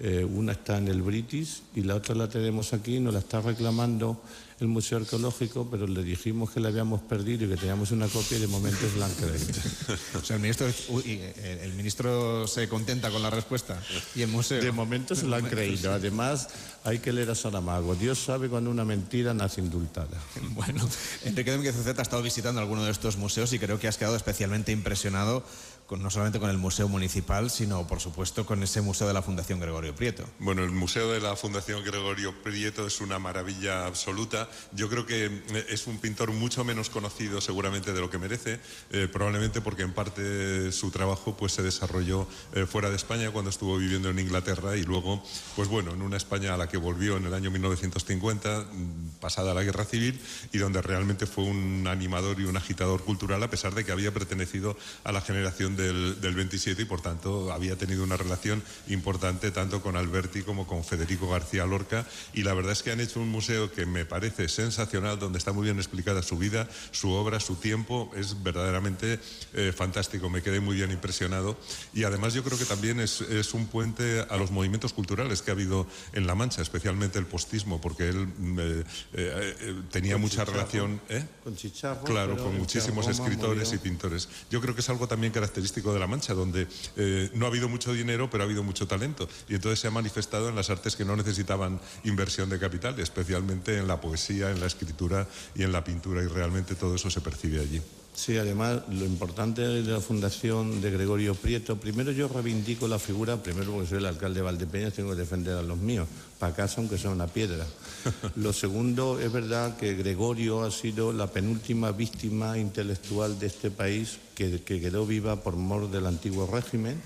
Eh, 0.00 0.24
una 0.24 0.52
está 0.52 0.78
en 0.78 0.88
el 0.88 1.02
British 1.02 1.62
y 1.76 1.82
la 1.82 1.94
otra 1.94 2.16
la 2.16 2.28
tenemos 2.28 2.72
aquí, 2.72 2.98
nos 2.98 3.14
la 3.14 3.20
está 3.20 3.40
reclamando 3.40 4.20
el 4.58 4.66
Museo 4.66 4.98
Arqueológico, 4.98 5.68
pero 5.70 5.86
le 5.86 6.02
dijimos 6.02 6.50
que 6.50 6.58
la 6.58 6.68
habíamos 6.68 7.00
perdido 7.02 7.44
y 7.44 7.48
que 7.48 7.56
teníamos 7.56 7.92
una 7.92 8.08
copia 8.08 8.38
y 8.38 8.40
de 8.40 8.46
momento 8.48 8.86
es 8.86 8.96
la 8.96 9.06
o 10.18 10.24
sea, 10.24 10.36
el 10.36 10.42
ministro, 10.42 10.66
el 10.66 11.72
ministro 11.74 12.46
se 12.48 12.68
contenta 12.68 13.10
con 13.10 13.22
la 13.22 13.30
respuesta 13.30 13.80
y 14.16 14.22
el 14.22 14.28
museo. 14.28 14.62
De 14.62 14.72
momento 14.72 15.14
se 15.14 15.26
lo 15.26 15.36
han 15.36 15.46
creído. 15.46 15.92
Además, 15.92 16.48
hay 16.84 16.98
que 16.98 17.12
leer 17.12 17.30
a 17.30 17.34
Saramago. 17.34 17.94
Dios 17.94 18.18
sabe 18.18 18.48
cuando 18.48 18.70
una 18.70 18.84
mentira 18.84 19.32
nace 19.32 19.60
indultada. 19.60 20.20
Bueno, 20.54 20.88
Enrique 21.24 21.50
Domínguez 21.50 21.74
ha 21.86 22.02
estado 22.02 22.22
visitando 22.22 22.60
alguno 22.60 22.84
de 22.84 22.90
estos 22.90 23.16
museos 23.16 23.52
y 23.52 23.58
creo 23.58 23.78
que 23.78 23.88
has 23.88 23.98
quedado 23.98 24.16
especialmente 24.16 24.72
impresionado 24.72 25.42
no 25.90 26.10
solamente 26.10 26.40
con 26.40 26.50
el 26.50 26.58
Museo 26.58 26.88
Municipal, 26.88 27.50
sino 27.50 27.86
por 27.86 28.00
supuesto 28.00 28.46
con 28.46 28.62
ese 28.62 28.80
Museo 28.80 29.06
de 29.06 29.12
la 29.12 29.22
Fundación 29.22 29.60
Gregorio 29.60 29.94
Prieto. 29.94 30.24
Bueno, 30.38 30.64
el 30.64 30.70
Museo 30.70 31.12
de 31.12 31.20
la 31.20 31.36
Fundación 31.36 31.84
Gregorio 31.84 32.34
Prieto 32.42 32.86
es 32.86 33.00
una 33.00 33.18
maravilla 33.18 33.86
absoluta. 33.86 34.48
Yo 34.72 34.88
creo 34.88 35.06
que 35.06 35.26
eh, 35.26 35.66
es 35.68 35.86
un 35.86 35.98
pintor 35.98 36.32
mucho 36.32 36.64
menos 36.64 36.90
conocido 36.90 37.40
seguramente 37.40 37.92
de 37.92 38.00
lo 38.00 38.10
que 38.10 38.18
merece, 38.18 38.60
eh, 38.90 39.08
probablemente 39.12 39.60
porque 39.60 39.82
en 39.82 39.92
parte 39.92 40.72
su 40.72 40.90
trabajo 40.90 41.36
pues, 41.36 41.52
se 41.52 41.62
desarrolló 41.62 42.26
eh, 42.54 42.66
fuera 42.66 42.90
de 42.90 42.96
España 42.96 43.30
cuando 43.30 43.50
estuvo 43.50 43.76
viviendo 43.76 44.10
en 44.10 44.18
Inglaterra 44.18 44.76
y 44.76 44.84
luego, 44.84 45.22
pues 45.54 45.68
bueno, 45.68 45.92
en 45.92 46.02
una 46.02 46.16
España 46.16 46.54
a 46.54 46.56
la 46.56 46.68
que 46.68 46.76
volvió 46.76 47.16
en 47.16 47.26
el 47.26 47.34
año 47.34 47.50
1950, 47.50 48.60
mm, 48.60 49.20
pasada 49.20 49.54
la 49.54 49.62
Guerra 49.62 49.84
Civil, 49.84 50.20
y 50.52 50.58
donde 50.58 50.82
realmente 50.82 51.26
fue 51.26 51.44
un 51.44 51.86
animador 51.86 52.40
y 52.40 52.44
un 52.44 52.56
agitador 52.56 53.02
cultural 53.02 53.42
a 53.42 53.50
pesar 53.50 53.74
de 53.74 53.84
que 53.84 53.92
había 53.92 54.12
pertenecido 54.12 54.76
a 55.04 55.12
la 55.12 55.20
generación 55.20 55.73
del, 55.76 56.34
27 56.34 56.82
y 56.82 56.84
por 56.84 57.00
tanto 57.00 57.52
había 57.52 57.76
tenido 57.76 58.02
una 58.02 58.16
relación 58.16 58.62
importante 58.88 59.50
tanto 59.50 59.80
con 59.82 59.96
Alberti 59.96 60.42
como 60.42 60.66
con 60.66 60.84
Federico 60.84 61.28
García 61.28 61.66
Lorca. 61.66 62.06
Y 62.32 62.42
la 62.42 62.54
verdad 62.54 62.72
es 62.72 62.82
que 62.82 62.92
han 62.92 63.00
hecho 63.00 63.20
un 63.20 63.28
museo 63.28 63.70
que 63.72 63.86
me 63.86 64.04
parece 64.04 64.48
sensacional, 64.48 65.18
donde 65.18 65.38
está 65.38 65.52
muy 65.52 65.64
bien 65.64 65.78
explicada 65.78 66.22
su 66.22 66.38
vida, 66.38 66.68
su 66.90 67.10
obra, 67.10 67.40
su 67.40 67.56
tiempo, 67.56 68.10
es 68.16 68.42
verdaderamente 68.42 69.20
eh, 69.52 69.72
fantástico, 69.76 70.30
me 70.30 70.42
quedé 70.42 70.60
muy 70.60 70.76
bien 70.76 70.90
impresionado. 70.90 71.56
Y 71.92 72.04
además 72.04 72.34
yo 72.34 72.42
creo 72.42 72.58
que 72.58 72.64
también 72.64 73.00
es, 73.00 73.20
un 73.54 73.66
puente 73.66 74.24
a 74.28 74.36
los 74.36 74.50
movimientos 74.50 74.92
culturales 74.92 75.42
que 75.42 75.50
ha 75.50 75.54
habido 75.54 75.86
en 76.12 76.26
La 76.26 76.34
Mancha, 76.34 76.62
especialmente 76.62 77.18
el 77.18 77.26
postismo, 77.26 77.80
porque 77.80 78.08
él 78.08 78.26
mm, 78.26 78.58
eh, 78.58 78.84
eh, 79.12 79.82
tenía 79.90 80.16
mucha 80.16 80.44
relación... 80.44 81.00
Con 81.42 81.56
Chicharro. 81.56 82.02
Claro, 82.04 82.36
con 82.36 82.56
muchísimos 82.56 83.06
escritores 83.06 83.72
y 83.72 83.78
pintores. 83.78 84.28
Yo 84.50 84.60
creo 84.60 84.74
que 84.74 84.80
es 84.80 84.88
algo 84.88 85.06
también 85.06 85.32
característico 85.32 85.63
de 85.72 85.98
La 85.98 86.06
Mancha, 86.06 86.34
donde 86.34 86.66
eh, 86.96 87.30
no 87.34 87.46
ha 87.46 87.48
habido 87.48 87.68
mucho 87.68 87.92
dinero, 87.92 88.28
pero 88.30 88.42
ha 88.42 88.46
habido 88.46 88.62
mucho 88.62 88.86
talento. 88.86 89.28
Y 89.48 89.54
entonces 89.54 89.80
se 89.80 89.88
ha 89.88 89.90
manifestado 89.90 90.48
en 90.48 90.56
las 90.56 90.70
artes 90.70 90.96
que 90.96 91.04
no 91.04 91.16
necesitaban 91.16 91.80
inversión 92.04 92.48
de 92.48 92.58
capital, 92.58 92.98
especialmente 93.00 93.78
en 93.78 93.88
la 93.88 94.00
poesía, 94.00 94.50
en 94.50 94.60
la 94.60 94.66
escritura 94.66 95.26
y 95.54 95.62
en 95.62 95.72
la 95.72 95.82
pintura, 95.84 96.22
y 96.22 96.26
realmente 96.26 96.74
todo 96.74 96.94
eso 96.94 97.10
se 97.10 97.20
percibe 97.20 97.60
allí. 97.60 97.80
Sí, 98.14 98.36
además 98.38 98.82
lo 98.88 99.04
importante 99.04 99.62
de 99.62 99.82
la 99.82 100.00
fundación 100.00 100.80
de 100.80 100.90
Gregorio 100.92 101.34
Prieto, 101.34 101.76
primero 101.76 102.12
yo 102.12 102.28
reivindico 102.28 102.86
la 102.86 103.00
figura, 103.00 103.42
primero 103.42 103.72
porque 103.72 103.88
soy 103.88 103.98
el 103.98 104.06
alcalde 104.06 104.36
de 104.36 104.44
Valdepeñas, 104.44 104.92
tengo 104.92 105.10
que 105.10 105.16
defender 105.16 105.58
a 105.58 105.62
los 105.62 105.78
míos, 105.78 106.06
para 106.38 106.54
casa 106.54 106.76
aunque 106.78 106.96
sea 106.96 107.10
una 107.10 107.26
piedra. 107.26 107.66
Lo 108.36 108.52
segundo, 108.52 109.18
es 109.18 109.32
verdad 109.32 109.76
que 109.76 109.94
Gregorio 109.94 110.62
ha 110.62 110.70
sido 110.70 111.12
la 111.12 111.26
penúltima 111.26 111.90
víctima 111.90 112.56
intelectual 112.56 113.36
de 113.38 113.48
este 113.48 113.72
país 113.72 114.18
que, 114.36 114.62
que 114.62 114.80
quedó 114.80 115.04
viva 115.04 115.42
por 115.42 115.56
mor 115.56 115.90
del 115.90 116.06
antiguo 116.06 116.46
régimen 116.46 117.02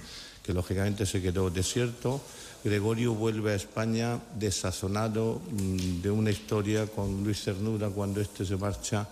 que 0.49 0.55
lógicamente 0.55 1.05
se 1.05 1.21
quedó 1.21 1.51
desierto. 1.51 2.23
Gregorio 2.65 3.13
vuelve 3.13 3.53
a 3.53 3.55
España 3.55 4.19
desazonado 4.39 5.43
mm, 5.51 6.01
de 6.01 6.11
una 6.11 6.31
historia 6.31 6.87
con 6.87 7.23
Luis 7.23 7.43
Cernura 7.43 7.91
cuando 7.91 8.23
éste 8.23 8.47
se 8.47 8.57
marcha 8.57 9.07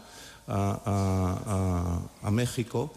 a, 0.49 2.31
México 2.31 2.93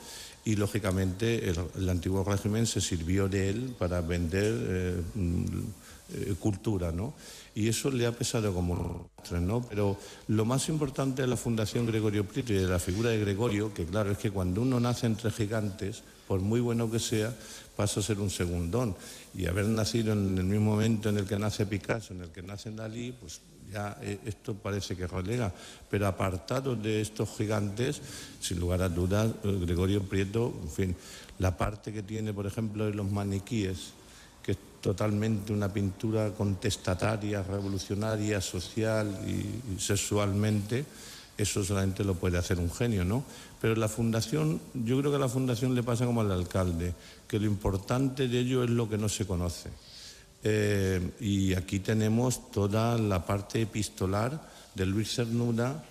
y 0.45 0.55
lógicamente 0.55 1.49
el, 1.49 1.89
antiguo 1.89 2.23
régimen 2.23 2.65
se 2.65 2.81
sirvió 2.81 3.27
de 3.27 3.49
él 3.49 3.75
para 3.77 4.01
vender 4.01 4.53
eh, 4.57 5.01
mm, 5.15 6.33
cultura, 6.39 6.91
¿no? 6.91 7.13
Y 7.55 7.67
eso 7.67 7.91
le 7.91 8.05
ha 8.05 8.11
pesado 8.11 8.53
como 8.53 9.09
¿no? 9.41 9.61
Pero 9.67 9.97
lo 10.27 10.45
más 10.45 10.69
importante 10.69 11.21
de 11.21 11.27
la 11.27 11.37
Fundación 11.37 11.85
Gregorio 11.85 12.25
Prieto 12.25 12.53
y 12.53 12.57
de 12.57 12.67
la 12.67 12.79
figura 12.79 13.09
de 13.09 13.19
Gregorio, 13.19 13.73
que 13.73 13.85
claro, 13.85 14.11
es 14.11 14.17
que 14.17 14.31
cuando 14.31 14.61
uno 14.61 14.79
nace 14.79 15.07
entre 15.07 15.31
gigantes, 15.31 16.01
por 16.27 16.39
muy 16.39 16.59
bueno 16.59 16.89
que 16.89 16.99
sea, 16.99 17.35
pasa 17.75 17.99
a 17.99 18.03
ser 18.03 18.19
un 18.19 18.29
segundón. 18.29 18.95
Y 19.35 19.45
haber 19.45 19.65
nacido 19.65 20.13
en 20.13 20.37
el 20.37 20.45
mismo 20.45 20.71
momento 20.71 21.09
en 21.09 21.17
el 21.17 21.25
que 21.25 21.37
nace 21.37 21.65
Picasso, 21.65 22.13
en 22.13 22.21
el 22.21 22.29
que 22.29 22.41
nace 22.41 22.71
Dalí, 22.71 23.11
pues 23.11 23.41
ya 23.71 23.97
eh, 24.01 24.19
esto 24.25 24.53
parece 24.55 24.95
que 24.95 25.07
relega. 25.07 25.53
Pero 25.89 26.07
apartado 26.07 26.75
de 26.75 27.01
estos 27.01 27.29
gigantes, 27.37 28.01
sin 28.39 28.59
lugar 28.59 28.81
a 28.81 28.89
dudas, 28.89 29.31
eh, 29.43 29.57
Gregorio 29.61 30.03
Prieto, 30.03 30.53
en 30.63 30.69
fin, 30.69 30.95
la 31.39 31.55
parte 31.57 31.93
que 31.93 32.03
tiene, 32.03 32.33
por 32.33 32.45
ejemplo, 32.45 32.85
de 32.85 32.93
los 32.93 33.09
maniquíes, 33.11 33.91
que 34.43 34.53
es 34.53 34.57
totalmente 34.81 35.53
una 35.53 35.71
pintura 35.71 36.31
contestataria, 36.31 37.43
revolucionaria, 37.43 38.41
social 38.41 39.07
y, 39.27 39.79
sexualmente, 39.79 40.85
eso 41.37 41.63
solamente 41.63 42.03
lo 42.03 42.15
puede 42.15 42.37
hacer 42.37 42.59
un 42.59 42.71
genio, 42.71 43.05
¿no? 43.05 43.23
Pero 43.61 43.75
la 43.75 43.87
fundación, 43.87 44.59
yo 44.73 44.99
creo 44.99 45.11
que 45.11 45.17
a 45.17 45.21
la 45.21 45.29
fundación 45.29 45.73
le 45.73 45.83
pasa 45.83 46.05
como 46.05 46.21
al 46.21 46.31
alcalde, 46.31 46.93
que 47.27 47.39
lo 47.39 47.45
importante 47.45 48.27
de 48.27 48.39
ello 48.39 48.63
es 48.63 48.69
lo 48.69 48.89
que 48.89 48.97
no 48.97 49.07
se 49.07 49.25
conoce. 49.25 49.69
Eh, 50.43 51.11
y 51.19 51.53
aquí 51.53 51.79
tenemos 51.79 52.51
toda 52.51 52.97
la 52.97 53.25
parte 53.25 53.61
epistolar 53.61 54.41
de 54.75 54.85
Luis 54.85 55.13
Cernura. 55.15 55.83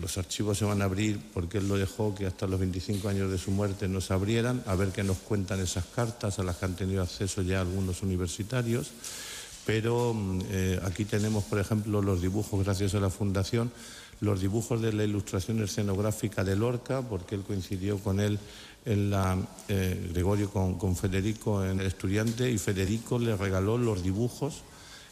Los 0.00 0.18
archivos 0.18 0.58
se 0.58 0.64
van 0.64 0.82
a 0.82 0.86
abrir 0.86 1.20
porque 1.32 1.58
él 1.58 1.68
lo 1.68 1.76
dejó 1.76 2.14
que 2.14 2.26
hasta 2.26 2.46
los 2.46 2.58
25 2.58 3.08
años 3.08 3.30
de 3.30 3.38
su 3.38 3.50
muerte 3.50 3.86
no 3.88 4.00
se 4.00 4.12
abrieran, 4.12 4.62
a 4.66 4.74
ver 4.74 4.88
qué 4.88 5.04
nos 5.04 5.18
cuentan 5.18 5.60
esas 5.60 5.84
cartas 5.86 6.38
a 6.38 6.42
las 6.42 6.56
que 6.56 6.64
han 6.64 6.74
tenido 6.74 7.02
acceso 7.02 7.42
ya 7.42 7.60
algunos 7.60 8.02
universitarios. 8.02 8.90
Pero 9.64 10.14
mm, 10.14 10.40
eh, 10.50 10.80
aquí 10.84 11.04
tenemos, 11.04 11.44
por 11.44 11.58
ejemplo, 11.58 12.02
los 12.02 12.20
dibujos, 12.20 12.64
gracias 12.64 12.94
a 12.94 13.00
la 13.00 13.10
Fundación, 13.10 13.70
los 14.20 14.40
dibujos 14.40 14.82
de 14.82 14.92
la 14.92 15.04
ilustración 15.04 15.62
escenográfica 15.62 16.42
de 16.42 16.56
Lorca, 16.56 17.02
porque 17.02 17.36
él 17.36 17.42
coincidió 17.42 17.98
con 17.98 18.18
él 18.18 18.38
en 18.84 19.10
la, 19.10 19.38
eh, 19.68 20.10
Gregorio 20.12 20.50
con, 20.50 20.96
Federico 20.96 21.64
en 21.64 21.80
el 21.80 21.86
estudiante 21.86 22.50
y 22.50 22.58
Federico 22.58 23.18
le 23.18 23.36
regaló 23.36 23.76
los 23.76 24.02
dibujos 24.02 24.62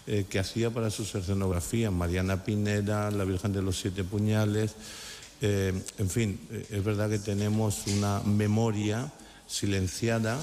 eh, 0.06 0.26
que 0.28 0.38
hacía 0.38 0.70
para 0.70 0.90
sus 0.90 1.14
escenografías, 1.14 1.92
Mariana 1.92 2.44
Pineda, 2.44 3.10
la 3.10 3.24
Virgen 3.24 3.52
de 3.52 3.62
los 3.62 3.78
Siete 3.78 4.04
Puñales, 4.04 4.74
eh, 5.42 5.72
en 5.98 6.08
fin, 6.08 6.40
es 6.70 6.82
verdad 6.82 7.10
que 7.10 7.18
tenemos 7.18 7.86
una 7.88 8.20
memoria 8.20 9.12
silenciada 9.46 10.40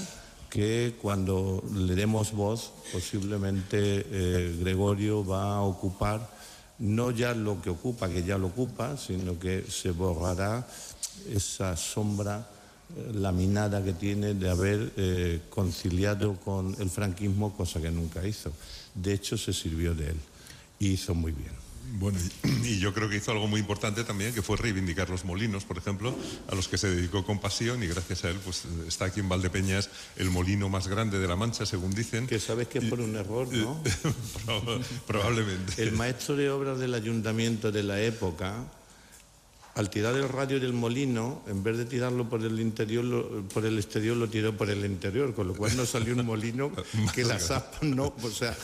que 0.48 0.94
cuando 1.02 1.64
le 1.74 1.96
demos 1.96 2.30
voz 2.30 2.70
posiblemente 2.92 4.54
Gregorio 4.60 5.26
va 5.26 5.56
a 5.56 5.62
ocupar 5.62 6.30
no 6.78 7.10
ya 7.10 7.34
lo 7.34 7.60
que 7.60 7.70
ocupa, 7.70 8.08
que 8.08 8.22
ya 8.22 8.38
lo 8.38 8.48
ocupa, 8.48 8.96
sino 8.96 9.38
que 9.38 9.64
se 9.68 9.90
borrará 9.90 10.66
esa 11.32 11.76
sombra 11.76 12.46
laminada 13.12 13.82
que 13.82 13.92
tiene 13.92 14.34
de 14.34 14.50
haber 14.50 14.92
eh, 14.96 15.40
conciliado 15.50 16.34
con 16.40 16.76
el 16.78 16.90
franquismo, 16.90 17.56
cosa 17.56 17.80
que 17.80 17.90
nunca 17.90 18.26
hizo. 18.26 18.52
De 18.94 19.12
hecho, 19.12 19.36
se 19.36 19.52
sirvió 19.52 19.94
de 19.94 20.10
él 20.10 20.16
y 20.78 20.88
hizo 20.88 21.14
muy 21.14 21.32
bien. 21.32 21.64
Bueno, 21.96 22.18
y 22.64 22.78
yo 22.78 22.92
creo 22.92 23.08
que 23.08 23.16
hizo 23.16 23.30
algo 23.30 23.46
muy 23.46 23.60
importante 23.60 24.04
también, 24.04 24.32
que 24.34 24.42
fue 24.42 24.56
reivindicar 24.56 25.10
los 25.10 25.24
molinos, 25.24 25.64
por 25.64 25.78
ejemplo, 25.78 26.14
a 26.48 26.54
los 26.54 26.66
que 26.66 26.78
se 26.78 26.88
dedicó 26.88 27.24
con 27.24 27.38
pasión 27.38 27.82
y 27.82 27.86
gracias 27.86 28.24
a 28.24 28.30
él 28.30 28.38
pues 28.44 28.62
está 28.88 29.06
aquí 29.06 29.20
en 29.20 29.28
Valdepeñas 29.28 29.90
el 30.16 30.30
molino 30.30 30.68
más 30.68 30.88
grande 30.88 31.18
de 31.18 31.28
La 31.28 31.36
Mancha, 31.36 31.66
según 31.66 31.94
dicen. 31.94 32.26
Que 32.26 32.40
sabes 32.40 32.68
que 32.68 32.78
es 32.78 32.84
por 32.86 33.00
un 33.00 33.14
error, 33.16 33.48
¿no? 33.52 33.80
Probablemente. 35.06 35.82
El 35.82 35.92
maestro 35.92 36.36
de 36.36 36.50
obras 36.50 36.78
del 36.78 36.94
ayuntamiento 36.94 37.70
de 37.70 37.82
la 37.82 38.00
época 38.00 38.64
al 39.74 39.90
tirar 39.90 40.14
el 40.14 40.28
radio 40.28 40.60
del 40.60 40.72
molino, 40.72 41.42
en 41.48 41.62
vez 41.62 41.76
de 41.76 41.84
tirarlo 41.84 42.28
por 42.28 42.42
el 42.42 42.60
interior, 42.60 43.44
por 43.52 43.66
el 43.66 43.76
exterior, 43.76 44.16
lo 44.16 44.28
tiró 44.28 44.56
por 44.56 44.70
el 44.70 44.84
interior, 44.84 45.34
con 45.34 45.48
lo 45.48 45.54
cual 45.54 45.76
no 45.76 45.84
salió 45.84 46.14
un 46.14 46.24
molino 46.24 46.70
que 47.14 47.24
las 47.24 47.50
aspas 47.50 47.82
no, 47.82 48.14
o 48.22 48.30
sea, 48.30 48.56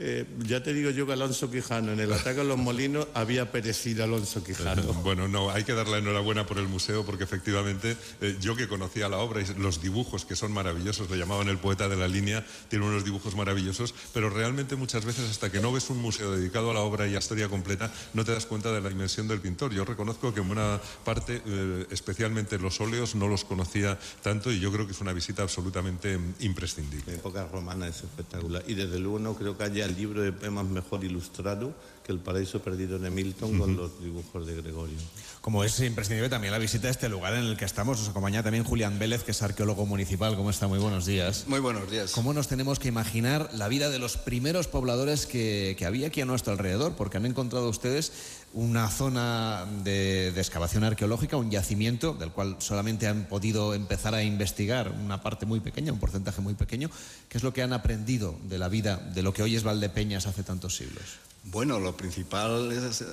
eh, 0.00 0.26
ya 0.40 0.62
te 0.62 0.72
digo 0.72 0.90
yo 0.90 1.06
que 1.06 1.12
Alonso 1.12 1.50
Quijano 1.50 1.92
en 1.92 2.00
el 2.00 2.12
ataque 2.12 2.40
a 2.40 2.44
los 2.44 2.58
molinos 2.58 3.06
había 3.14 3.50
perecido 3.50 4.04
Alonso 4.04 4.42
Quijano. 4.44 4.82
Bueno, 5.08 5.26
no, 5.26 5.50
hay 5.50 5.64
que 5.64 5.72
dar 5.72 5.88
la 5.88 5.98
enhorabuena 5.98 6.46
por 6.46 6.58
el 6.58 6.68
museo 6.68 7.04
porque 7.04 7.24
efectivamente 7.24 7.96
eh, 8.20 8.36
yo 8.40 8.56
que 8.56 8.68
conocía 8.68 9.08
la 9.08 9.18
obra 9.18 9.40
y 9.40 9.46
los 9.58 9.80
dibujos 9.80 10.24
que 10.24 10.36
son 10.36 10.52
maravillosos, 10.52 11.08
lo 11.08 11.16
llamaban 11.16 11.48
el 11.48 11.58
poeta 11.58 11.88
de 11.88 11.96
la 11.96 12.08
línea, 12.08 12.44
tiene 12.68 12.84
unos 12.84 13.04
dibujos 13.04 13.34
maravillosos, 13.34 13.94
pero 14.12 14.28
realmente 14.28 14.76
muchas 14.76 15.04
veces 15.04 15.30
hasta 15.30 15.50
que 15.50 15.60
no 15.60 15.72
ves 15.72 15.88
un 15.90 15.98
museo 15.98 16.32
dedicado 16.32 16.70
a 16.70 16.74
la 16.74 16.80
obra 16.80 17.06
y 17.06 17.14
a 17.14 17.18
historia 17.28 17.48
completa, 17.48 17.92
no 18.14 18.24
te 18.24 18.32
das 18.32 18.46
cuenta 18.46 18.72
de 18.72 18.80
la 18.80 18.88
dimensión 18.88 19.28
del 19.28 19.40
pintor. 19.40 19.72
Yo 19.72 19.84
reconozco 19.84 20.32
que 20.32 20.40
buena 20.40 20.80
parte, 21.04 21.42
eh, 21.44 21.86
especialmente 21.90 22.58
los 22.58 22.80
óleos, 22.80 23.14
no 23.14 23.28
los 23.28 23.44
conocía 23.44 23.98
tanto 24.22 24.50
y 24.50 24.60
yo 24.60 24.72
creo 24.72 24.86
que 24.86 24.92
es 24.92 25.00
una 25.00 25.12
visita 25.12 25.42
absolutamente 25.42 26.18
imprescindible. 26.40 27.12
La 27.12 27.18
época 27.18 27.46
romana 27.46 27.88
es 27.88 27.96
espectacular 27.96 28.62
y 28.66 28.74
desde 28.74 28.98
luego 28.98 29.18
no 29.18 29.34
creo 29.34 29.56
que 29.56 29.64
haya 29.64 29.87
el 29.88 29.96
libro 29.96 30.22
de 30.22 30.32
poemas 30.32 30.66
mejor 30.66 31.04
ilustrado 31.04 31.74
el 32.08 32.18
paraíso 32.18 32.60
perdido 32.60 32.98
de 32.98 33.10
Milton 33.10 33.58
con 33.58 33.76
los 33.76 34.02
dibujos 34.02 34.46
de 34.46 34.54
Gregorio. 34.56 34.96
Como 35.42 35.62
es 35.62 35.78
imprescindible 35.80 36.28
también 36.30 36.52
la 36.52 36.58
visita 36.58 36.88
a 36.88 36.90
este 36.90 37.08
lugar 37.08 37.34
en 37.34 37.44
el 37.44 37.56
que 37.56 37.66
estamos, 37.66 37.98
nos 37.98 38.08
acompaña 38.08 38.42
también 38.42 38.64
Julián 38.64 38.98
Vélez, 38.98 39.24
que 39.24 39.32
es 39.32 39.42
arqueólogo 39.42 39.84
municipal. 39.86 40.34
¿Cómo 40.34 40.50
está? 40.50 40.66
Muy 40.66 40.78
buenos 40.78 41.04
días. 41.04 41.44
Muy 41.46 41.60
buenos 41.60 41.90
días. 41.90 42.12
¿Cómo 42.12 42.32
nos 42.32 42.48
tenemos 42.48 42.78
que 42.78 42.88
imaginar 42.88 43.50
la 43.52 43.68
vida 43.68 43.90
de 43.90 43.98
los 43.98 44.16
primeros 44.16 44.68
pobladores 44.68 45.26
que, 45.26 45.76
había 45.86 46.08
aquí 46.08 46.22
a 46.22 46.24
nuestro 46.24 46.52
alrededor? 46.52 46.94
Porque 46.94 47.18
han 47.18 47.26
encontrado 47.26 47.68
ustedes 47.68 48.12
una 48.54 48.88
zona 48.88 49.66
de, 49.84 50.28
excavación 50.28 50.84
arqueológica, 50.84 51.36
un 51.36 51.50
yacimiento 51.50 52.14
del 52.14 52.30
cual 52.30 52.56
solamente 52.58 53.06
han 53.06 53.24
podido 53.24 53.74
empezar 53.74 54.14
a 54.14 54.22
investigar 54.22 54.90
una 54.90 55.22
parte 55.22 55.46
muy 55.46 55.60
pequeña, 55.60 55.92
un 55.92 55.98
porcentaje 55.98 56.40
muy 56.40 56.54
pequeño. 56.54 56.90
¿Qué 57.28 57.38
es 57.38 57.44
lo 57.44 57.52
que 57.52 57.62
han 57.62 57.72
aprendido 57.72 58.38
de 58.44 58.58
la 58.58 58.68
vida 58.68 58.96
de 58.96 59.22
lo 59.22 59.32
que 59.32 59.42
hoy 59.42 59.56
es 59.56 59.64
Valdepeñas 59.64 60.26
hace 60.26 60.42
tantos 60.42 60.76
siglos? 60.76 61.04
Bueno, 61.44 61.78
lo 61.78 61.96
principal 61.96 62.72
es, 62.72 63.04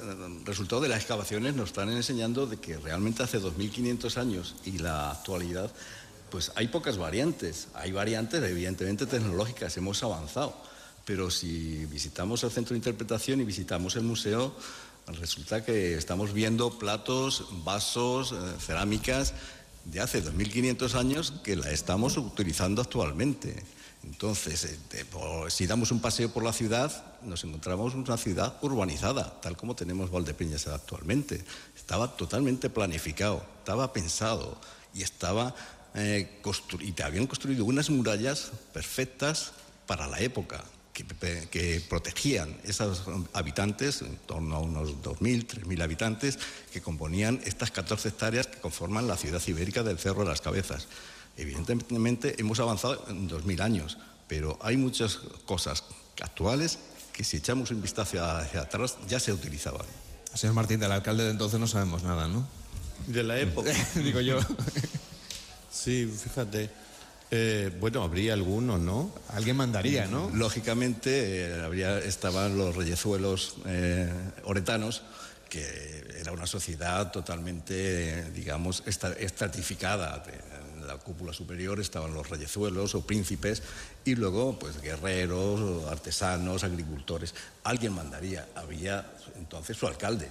resultado 0.45 0.81
de 0.81 0.89
las 0.89 0.99
excavaciones 0.99 1.55
nos 1.55 1.69
están 1.69 1.89
enseñando 1.89 2.47
de 2.47 2.57
que 2.57 2.77
realmente 2.77 3.23
hace 3.23 3.39
2.500 3.39 4.17
años 4.17 4.55
y 4.65 4.79
la 4.79 5.11
actualidad, 5.11 5.71
pues 6.29 6.51
hay 6.55 6.67
pocas 6.67 6.97
variantes. 6.97 7.67
Hay 7.73 7.91
variantes 7.91 8.43
evidentemente 8.43 9.05
tecnológicas, 9.05 9.77
hemos 9.77 10.01
avanzado. 10.03 10.55
Pero 11.05 11.29
si 11.29 11.85
visitamos 11.85 12.43
el 12.43 12.51
centro 12.51 12.73
de 12.73 12.79
interpretación 12.79 13.39
y 13.39 13.45
visitamos 13.45 13.95
el 13.95 14.03
museo, 14.03 14.55
resulta 15.07 15.63
que 15.63 15.95
estamos 15.95 16.33
viendo 16.33 16.77
platos, 16.79 17.45
vasos, 17.63 18.31
eh, 18.31 18.35
cerámicas 18.59 19.33
de 19.85 20.01
hace 20.01 20.23
2.500 20.23 20.95
años 20.95 21.33
que 21.43 21.55
la 21.55 21.71
estamos 21.71 22.17
utilizando 22.17 22.81
actualmente. 22.81 23.63
Entonces, 24.03 24.65
eh, 24.65 25.05
si 25.49 25.67
damos 25.67 25.91
un 25.91 25.99
paseo 25.99 26.31
por 26.31 26.43
la 26.43 26.53
ciudad, 26.53 27.15
nos 27.23 27.43
encontramos 27.43 27.95
una 27.95 28.17
ciudad 28.17 28.55
urbanizada, 28.61 29.39
tal 29.41 29.57
como 29.57 29.75
tenemos 29.75 30.11
Valdepeñas 30.11 30.67
actualmente. 30.67 31.43
Estaba 31.75 32.15
totalmente 32.15 32.69
planificado, 32.69 33.43
estaba 33.59 33.93
pensado 33.93 34.59
y 34.93 35.01
estaba 35.01 35.55
eh, 35.95 36.41
habían 37.03 37.25
construido 37.25 37.65
unas 37.65 37.89
murallas 37.89 38.51
perfectas 38.73 39.53
para 39.87 40.07
la 40.07 40.19
época, 40.19 40.63
que, 41.03 41.83
protegían 41.89 42.49
a 42.63 42.67
esos 42.69 43.03
habitantes, 43.33 44.01
en 44.01 44.15
torno 44.25 44.55
a 44.55 44.59
unos 44.59 45.01
2.000, 45.03 45.45
3.000 45.45 45.83
habitantes, 45.83 46.39
que 46.71 46.81
componían 46.81 47.41
estas 47.45 47.71
14 47.71 48.09
hectáreas 48.09 48.47
que 48.47 48.59
conforman 48.59 49.07
la 49.07 49.17
ciudad 49.17 49.41
ibérica 49.47 49.83
del 49.83 49.99
Cerro 49.99 50.23
de 50.23 50.29
las 50.29 50.41
Cabezas. 50.41 50.87
Evidentemente 51.37 52.39
hemos 52.39 52.59
avanzado 52.59 53.03
en 53.09 53.29
2.000 53.29 53.61
años, 53.61 53.97
pero 54.27 54.57
hay 54.61 54.77
muchas 54.77 55.19
cosas 55.45 55.83
actuales 56.21 56.79
que 57.11 57.23
si 57.23 57.37
echamos 57.37 57.71
un 57.71 57.81
vistazo 57.81 58.23
hacia 58.23 58.61
atrás 58.61 58.97
ya 59.07 59.19
se 59.19 59.33
utilizaban. 59.33 59.85
Señor 60.33 60.55
Martín, 60.55 60.79
del 60.79 60.91
alcalde 60.91 61.23
de 61.23 61.31
entonces 61.31 61.59
no 61.59 61.67
sabemos 61.67 62.03
nada, 62.03 62.27
¿no? 62.27 62.47
De 63.07 63.23
la 63.23 63.39
época. 63.39 63.71
Digo 63.95 64.21
yo. 64.21 64.39
sí, 65.71 66.11
fíjate. 66.23 66.69
Eh, 67.31 67.71
bueno, 67.79 68.03
habría 68.03 68.33
alguno, 68.33 68.77
¿no? 68.77 69.11
Alguien 69.29 69.57
mandaría, 69.57 70.05
¿no? 70.05 70.29
Lógicamente, 70.33 71.47
eh, 71.47 71.61
habría, 71.61 71.97
estaban 71.99 72.57
los 72.57 72.75
reyezuelos 72.75 73.55
eh, 73.65 74.11
oretanos, 74.43 75.03
que 75.49 76.05
era 76.19 76.31
una 76.31 76.47
sociedad 76.47 77.11
totalmente, 77.11 78.31
digamos, 78.31 78.83
estratificada 78.85 80.23
la 80.85 80.97
cúpula 80.97 81.33
superior 81.33 81.79
estaban 81.79 82.13
los 82.13 82.29
reyezuelos 82.29 82.95
o 82.95 83.01
príncipes 83.01 83.61
y 84.03 84.15
luego 84.15 84.57
pues 84.57 84.81
guerreros, 84.81 85.85
artesanos, 85.89 86.63
agricultores. 86.63 87.33
Alguien 87.63 87.93
mandaría, 87.93 88.47
había 88.55 89.05
entonces 89.37 89.77
su 89.77 89.87
alcalde, 89.87 90.29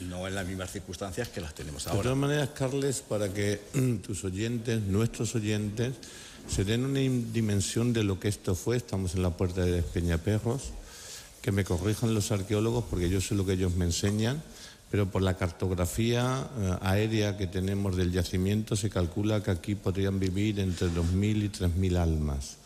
no 0.00 0.26
en 0.26 0.34
las 0.34 0.46
mismas 0.46 0.70
circunstancias 0.70 1.28
que 1.28 1.40
las 1.40 1.54
tenemos 1.54 1.86
ahora. 1.86 1.98
De 1.98 2.02
todas 2.02 2.18
maneras, 2.18 2.48
Carles, 2.54 3.02
para 3.06 3.32
que 3.32 3.60
tus 4.04 4.24
oyentes, 4.24 4.80
nuestros 4.80 5.34
oyentes, 5.34 5.94
se 6.48 6.64
den 6.64 6.84
una 6.84 7.00
dimensión 7.00 7.92
de 7.92 8.04
lo 8.04 8.20
que 8.20 8.28
esto 8.28 8.54
fue, 8.54 8.76
estamos 8.76 9.14
en 9.14 9.22
la 9.22 9.30
puerta 9.30 9.64
de 9.64 9.82
Peñaperros, 9.82 10.70
que 11.40 11.52
me 11.52 11.64
corrijan 11.64 12.14
los 12.14 12.30
arqueólogos 12.30 12.84
porque 12.88 13.08
yo 13.08 13.20
sé 13.20 13.34
lo 13.34 13.44
que 13.44 13.54
ellos 13.54 13.74
me 13.74 13.84
enseñan, 13.84 14.42
pero 14.90 15.10
por 15.10 15.22
la 15.22 15.36
cartografía 15.36 16.48
eh, 16.58 16.76
aérea 16.82 17.36
que 17.38 17.46
tenemos 17.46 17.96
del 17.96 18.12
yacimiento 18.12 18.76
se 18.76 18.90
calcula 18.90 19.42
que 19.42 19.50
aquí 19.50 19.74
podrían 19.74 20.20
vivir 20.20 20.60
entre 20.60 20.88
2.000 20.88 21.44
y 21.44 21.48
3.000 21.48 21.96
almas. 21.96 22.58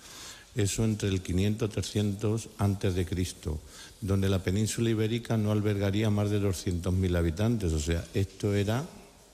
Eso 0.56 0.84
entre 0.84 1.08
el 1.08 1.22
500 1.22 1.68
y 1.68 1.72
300 1.72 2.48
antes 2.58 2.94
de 2.94 3.06
Cristo, 3.06 3.60
donde 4.00 4.28
la 4.28 4.40
península 4.40 4.90
ibérica 4.90 5.36
no 5.36 5.52
albergaría 5.52 6.10
más 6.10 6.30
de 6.30 6.40
200.000 6.40 7.16
habitantes, 7.16 7.72
o 7.72 7.78
sea, 7.78 8.04
esto 8.14 8.54
era 8.54 8.84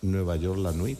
Nueva 0.02 0.36
York 0.36 0.58
la 0.58 0.72
Nuit. 0.72 0.98